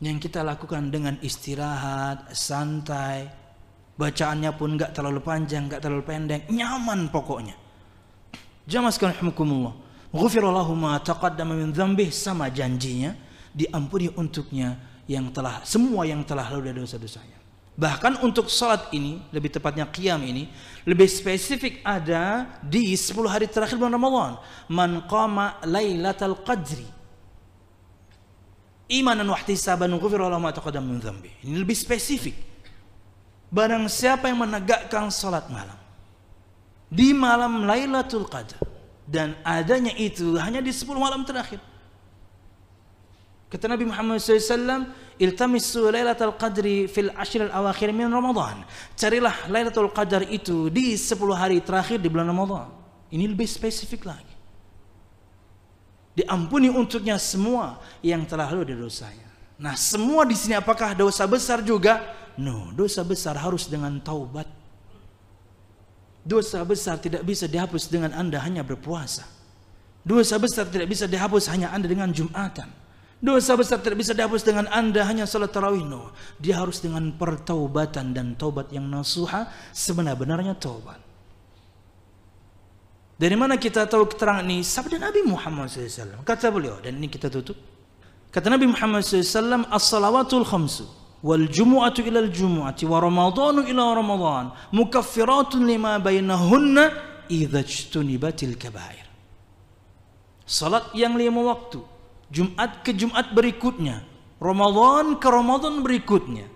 Yang 0.03 0.27
kita 0.27 0.43
lakukan 0.43 0.91
dengan 0.91 1.15
istirahat, 1.23 2.35
santai. 2.35 3.31
Bacaannya 3.95 4.51
pun 4.59 4.75
gak 4.75 4.91
terlalu 4.91 5.23
panjang, 5.23 5.71
gak 5.71 5.79
terlalu 5.79 6.03
pendek. 6.03 6.51
Nyaman 6.51 7.07
pokoknya. 7.07 7.55
Jamaskan 8.67 9.15
hukumullah. 9.23 9.71
Ghufirallahu 10.11 10.75
ma 10.75 10.99
taqaddama 10.99 11.55
min 11.55 11.71
dzambih 11.71 12.11
sama 12.11 12.51
janjinya 12.51 13.15
diampuni 13.55 14.11
untuknya 14.11 14.75
yang 15.07 15.31
telah 15.31 15.63
semua 15.63 16.03
yang 16.03 16.27
telah 16.27 16.51
lalu 16.51 16.75
dari 16.75 16.83
dosa-dosanya. 16.83 17.44
Bahkan 17.75 18.23
untuk 18.23 18.47
salat 18.47 18.87
ini, 18.95 19.19
lebih 19.35 19.51
tepatnya 19.51 19.83
qiyam 19.83 20.23
ini, 20.23 20.47
lebih 20.87 21.11
spesifik 21.11 21.83
ada 21.83 22.47
di 22.63 22.95
10 22.95 23.11
hari 23.27 23.51
terakhir 23.51 23.75
bulan 23.75 23.99
Ramadan. 23.99 24.33
Man 24.71 25.03
qama 25.11 25.59
lailatal 25.67 26.39
qadri 26.47 26.87
imanan 28.87 29.27
wa 29.27 29.35
ihtisaban 29.35 29.91
ghufira 29.99 30.29
lahu 30.31 30.39
ma 30.39 30.55
taqaddama 30.55 30.87
min. 30.87 31.01
Ini 31.43 31.57
lebih 31.57 31.75
spesifik. 31.75 32.37
Barang 33.51 33.91
siapa 33.91 34.31
yang 34.31 34.39
menegakkan 34.39 35.11
salat 35.11 35.47
malam 35.51 35.77
di 36.89 37.11
malam 37.11 37.65
Lailatul 37.65 38.27
Qadar 38.27 38.59
dan 39.05 39.37
adanya 39.45 39.93
itu 39.95 40.35
hanya 40.41 40.59
di 40.59 40.73
10 40.73 40.91
malam 40.97 41.21
terakhir 41.23 41.61
Kata 43.45 43.71
Nabi 43.71 43.85
Muhammad 43.87 44.19
SAW, 44.19 44.89
Iltamisu 45.15 45.95
Lailatul 45.95 46.35
Qadri 46.35 46.91
fil 46.91 47.07
ashr 47.15 47.47
al-awakhir 47.47 47.95
min 47.95 48.11
Ramadan. 48.11 48.67
Carilah 48.99 49.47
Lailatul 49.47 49.87
Qadar 49.95 50.27
itu 50.27 50.67
di 50.67 50.99
10 50.99 51.15
hari 51.31 51.63
terakhir 51.63 52.03
di 52.03 52.11
bulan 52.11 52.27
Ramadan. 52.27 52.67
Ini 53.15 53.31
lebih 53.31 53.47
spesifik 53.47 54.11
lagi. 54.11 54.35
Diampuni 56.15 56.67
untuknya 56.67 57.15
semua 57.15 57.79
yang 58.03 58.27
telah 58.27 58.51
lalu 58.51 58.75
dosanya. 58.75 59.27
Nah, 59.55 59.75
semua 59.79 60.27
di 60.27 60.35
sini 60.35 60.55
apakah 60.55 60.91
dosa 60.91 61.23
besar 61.23 61.63
juga? 61.63 62.03
No, 62.35 62.75
dosa 62.75 63.03
besar 63.07 63.39
harus 63.39 63.71
dengan 63.71 63.95
taubat. 64.03 64.47
Dosa 66.27 66.59
besar 66.67 66.99
tidak 66.99 67.23
bisa 67.23 67.47
dihapus 67.47 67.87
dengan 67.87 68.11
Anda 68.11 68.43
hanya 68.43 68.67
berpuasa. 68.67 69.23
Dosa 70.03 70.35
besar 70.35 70.67
tidak 70.67 70.91
bisa 70.91 71.07
dihapus 71.07 71.47
hanya 71.55 71.71
Anda 71.71 71.87
dengan 71.87 72.11
Jumatan. 72.11 72.67
Dosa 73.25 73.57
besar 73.57 73.81
tidak 73.81 74.05
bisa 74.05 74.13
dihapus 74.13 74.45
dengan 74.45 74.69
anda 74.69 75.01
hanya 75.01 75.25
salat 75.25 75.49
tarawih. 75.49 75.81
No. 75.81 76.13
Dia 76.37 76.61
harus 76.61 76.77
dengan 76.77 77.09
pertaubatan 77.09 78.13
dan 78.13 78.37
taubat 78.37 78.69
yang 78.69 78.85
nasuha 78.85 79.49
sebenar-benarnya 79.73 80.53
taubat. 80.61 81.01
Dari 83.17 83.33
mana 83.33 83.57
kita 83.57 83.89
tahu 83.89 84.11
keterangan 84.13 84.45
ini? 84.45 84.61
Sabda 84.61 84.99
Nabi 84.99 85.25
Muhammad 85.25 85.71
SAW. 85.71 86.21
Kata 86.21 86.53
beliau, 86.53 86.77
dan 86.83 87.01
ini 87.01 87.09
kita 87.09 87.31
tutup. 87.33 87.57
Kata 88.29 88.51
Nabi 88.51 88.69
Muhammad 88.69 89.07
SAW, 89.07 89.71
As-salawatul 89.71 90.43
khamsu, 90.43 90.85
wal 91.23 91.47
jumu'atu 91.47 92.03
ila 92.05 92.19
al-jumu'ati, 92.27 92.83
wa 92.83 92.99
ramadanu 92.99 93.63
ila 93.65 93.95
ramadan, 93.95 94.51
mukaffiratun 94.75 95.63
lima 95.63 95.95
bainahunna, 95.97 96.91
idha 97.31 97.63
jtunibatil 97.63 98.59
kabair. 98.59 99.07
Salat 100.43 100.91
yang 100.91 101.15
lima 101.15 101.39
waktu, 101.39 101.94
Jumat 102.29 102.81
ke 102.81 102.91
Jumat 102.95 103.31
berikutnya, 103.31 104.01
Ramadan 104.41 105.17
ke 105.21 105.27
Ramadan 105.29 105.81
berikutnya. 105.85 106.55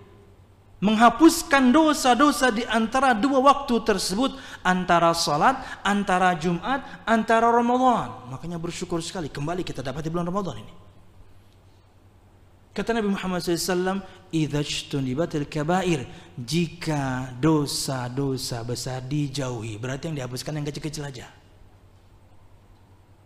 menghapuskan 0.80 1.70
dosa-dosa 1.70 2.48
di 2.48 2.64
antara 2.64 3.12
dua 3.12 3.38
waktu 3.44 3.84
tersebut 3.84 4.32
antara 4.64 5.12
salat, 5.12 5.60
antara 5.84 6.32
Jumat, 6.40 7.04
antara 7.04 7.52
Ramadan. 7.52 8.32
Makanya 8.32 8.56
bersyukur 8.56 9.04
sekali 9.04 9.28
kembali 9.28 9.60
kita 9.60 9.84
dapat 9.84 10.00
di 10.00 10.10
bulan 10.10 10.32
Ramadan 10.32 10.64
ini. 10.64 10.74
Kata 12.72 12.96
Nabi 12.96 13.12
Muhammad 13.12 13.44
SAW, 13.44 14.00
"Idza 14.32 14.64
ijtunibatil 14.64 15.44
kabair." 15.52 16.08
Jika 16.38 17.34
dosa-dosa 17.36 18.64
besar 18.64 19.04
dijauhi, 19.04 19.76
berarti 19.76 20.08
yang 20.08 20.16
dihapuskan 20.24 20.56
yang 20.56 20.64
kecil-kecil 20.64 21.04
aja. 21.04 21.28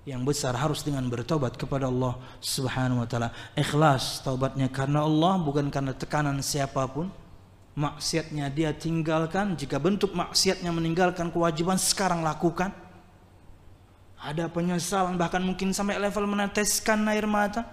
Yang 0.04 0.36
besar 0.36 0.52
harus 0.52 0.84
dengan 0.84 1.08
bertobat 1.08 1.56
kepada 1.56 1.88
Allah 1.88 2.20
Subhanahu 2.44 3.00
wa 3.00 3.08
taala. 3.08 3.32
Ikhlas 3.56 4.20
taubatnya 4.20 4.68
karena 4.68 5.00
Allah 5.00 5.40
bukan 5.40 5.72
karena 5.72 5.96
tekanan 5.96 6.44
siapa 6.44 6.84
pun. 6.84 7.08
Maksiatnya 7.72 8.52
dia 8.52 8.76
tinggalkan. 8.76 9.56
Jika 9.56 9.80
bentuk 9.80 10.12
maksiatnya 10.12 10.68
meninggalkan 10.76 11.32
kewajiban 11.32 11.80
sekarang 11.80 12.20
lakukan. 12.20 12.68
Ada 14.20 14.52
penyesalan 14.52 15.16
bahkan 15.16 15.40
mungkin 15.40 15.72
sampai 15.72 15.96
level 15.96 16.28
meneteskan 16.28 17.00
air 17.08 17.24
mata. 17.24 17.64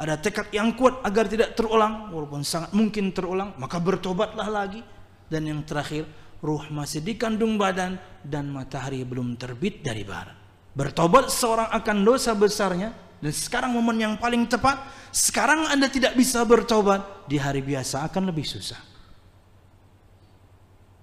Ada 0.00 0.16
tekad 0.16 0.48
yang 0.48 0.72
kuat 0.72 1.04
agar 1.04 1.28
tidak 1.28 1.52
terulang. 1.52 2.08
Walaupun 2.08 2.40
sangat 2.40 2.72
mungkin 2.72 3.12
terulang 3.12 3.52
maka 3.60 3.76
bertobatlah 3.76 4.48
lagi. 4.48 4.80
Dan 5.28 5.44
yang 5.44 5.60
terakhir 5.60 6.08
ruh 6.40 6.64
masih 6.72 7.04
dikandung 7.04 7.60
badan 7.60 8.00
dan 8.24 8.48
matahari 8.48 9.04
belum 9.04 9.36
terbit 9.36 9.84
dari 9.84 10.08
barat 10.08 10.43
bertobat 10.74 11.30
seorang 11.30 11.70
akan 11.70 11.96
dosa 12.02 12.34
besarnya. 12.34 12.92
Dan 13.22 13.32
sekarang 13.32 13.72
momen 13.72 13.96
yang 13.96 14.14
paling 14.20 14.44
tepat 14.44 14.84
sekarang 15.08 15.64
anda 15.72 15.88
tidak 15.88 16.12
bisa 16.12 16.44
bertobat 16.44 17.24
di 17.24 17.40
hari 17.40 17.64
biasa 17.64 18.04
akan 18.04 18.28
lebih 18.28 18.44
susah. 18.44 18.76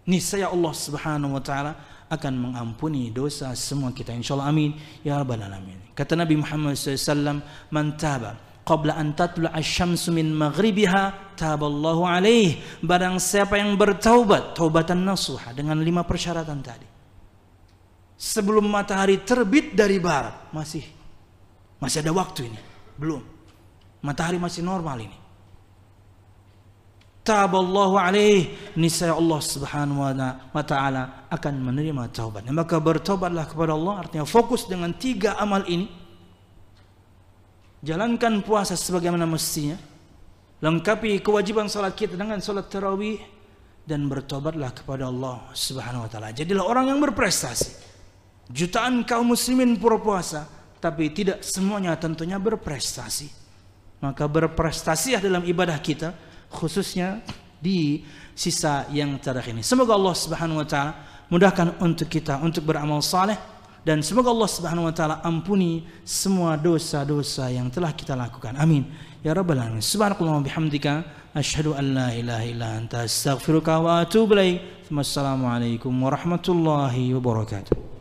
Niscaya 0.05 0.53
Allah 0.53 0.73
Subhanahu 0.75 1.33
wa 1.33 1.41
taala 1.41 1.73
akan 2.11 2.33
mengampuni 2.35 3.09
dosa 3.09 3.55
semua 3.57 3.89
kita. 3.95 4.13
Insyaallah 4.13 4.53
amin. 4.53 4.75
Ya 5.01 5.17
rabbal 5.17 5.41
alamin. 5.41 5.79
Kata 5.97 6.13
Nabi 6.13 6.37
Muhammad 6.37 6.77
SAW 6.77 7.41
man 7.73 7.95
taba 7.95 8.37
qabla 8.67 8.99
an 8.99 9.17
tatlu 9.17 9.49
asy-syamsu 9.49 10.13
min 10.13 10.29
maghribiha 10.29 11.33
taballahu 11.39 12.05
alaih 12.05 12.59
barang 12.85 13.17
siapa 13.17 13.57
yang 13.57 13.73
bertaubat 13.79 14.53
taubatan 14.53 15.01
nasuha 15.01 15.55
dengan 15.57 15.81
lima 15.81 16.05
persyaratan 16.05 16.59
tadi 16.61 16.90
sebelum 18.21 18.69
matahari 18.69 19.25
terbit 19.25 19.73
dari 19.73 19.97
barat 19.97 20.53
masih 20.53 20.85
masih 21.81 22.05
ada 22.05 22.13
waktu 22.13 22.53
ini 22.53 22.59
belum 23.01 23.25
matahari 24.05 24.37
masih 24.37 24.61
normal 24.61 25.01
ini 25.01 25.17
taballahu 27.21 27.97
alaih 27.97 28.49
niscaya 28.77 29.13
Allah 29.13 29.39
Subhanahu 29.41 30.01
wa 30.53 30.63
taala 30.65 31.29
akan 31.29 31.53
menerima 31.61 32.09
taubat. 32.09 32.49
Maka 32.49 32.81
bertobatlah 32.81 33.45
kepada 33.45 33.77
Allah 33.77 34.05
artinya 34.05 34.25
fokus 34.25 34.65
dengan 34.65 34.91
tiga 34.97 35.37
amal 35.37 35.63
ini. 35.69 35.87
Jalankan 37.81 38.45
puasa 38.45 38.77
sebagaimana 38.77 39.25
mestinya. 39.25 39.77
Lengkapi 40.61 41.25
kewajiban 41.25 41.65
salat 41.65 41.97
kita 41.97 42.13
dengan 42.13 42.37
salat 42.37 42.69
tarawih 42.69 43.17
dan 43.81 44.05
bertobatlah 44.05 44.69
kepada 44.69 45.09
Allah 45.09 45.49
Subhanahu 45.57 46.05
wa 46.05 46.09
taala. 46.09 46.29
Jadilah 46.29 46.61
orang 46.61 46.93
yang 46.93 47.01
berprestasi. 47.01 47.90
Jutaan 48.51 49.07
kaum 49.07 49.31
muslimin 49.31 49.79
berpuasa 49.79 50.47
tapi 50.83 51.07
tidak 51.13 51.39
semuanya 51.45 51.95
tentunya 51.95 52.35
berprestasi. 52.35 53.31
Maka 54.01 54.25
berprestasi 54.25 55.15
dalam 55.21 55.45
ibadah 55.45 55.77
kita 55.79 56.11
khususnya 56.51 57.21
di 57.61 58.01
sisa 58.33 58.89
yang 58.89 59.21
terakhir 59.21 59.53
ini. 59.53 59.63
Semoga 59.63 59.93
Allah 59.93 60.15
Subhanahu 60.17 60.59
wa 60.59 60.67
taala 60.67 60.91
mudahkan 61.29 61.77
untuk 61.79 62.09
kita 62.09 62.41
untuk 62.41 62.65
beramal 62.65 62.99
saleh 63.05 63.37
dan 63.85 64.01
semoga 64.01 64.33
Allah 64.33 64.49
Subhanahu 64.49 64.89
wa 64.89 64.93
taala 64.93 65.15
ampuni 65.21 65.85
semua 66.01 66.57
dosa-dosa 66.57 67.53
yang 67.53 67.69
telah 67.69 67.93
kita 67.93 68.17
lakukan. 68.17 68.57
Amin. 68.57 68.89
Ya 69.21 69.37
rabbal 69.37 69.61
alamin. 69.61 69.85
Subhanallahi 69.85 70.49
bihamdika 70.49 71.05
asyhadu 71.37 71.77
an 71.77 71.85
la 71.93 72.09
ilaha 72.17 72.43
illa 72.43 72.67
anta 72.81 73.05
astaghfiruka 73.05 73.77
wa 73.77 74.01
atubu 74.01 74.33
ilaik. 74.33 74.89
Wassalamualaikum 74.89 75.93
warahmatullahi 75.93 77.13
wabarakatuh. 77.15 78.00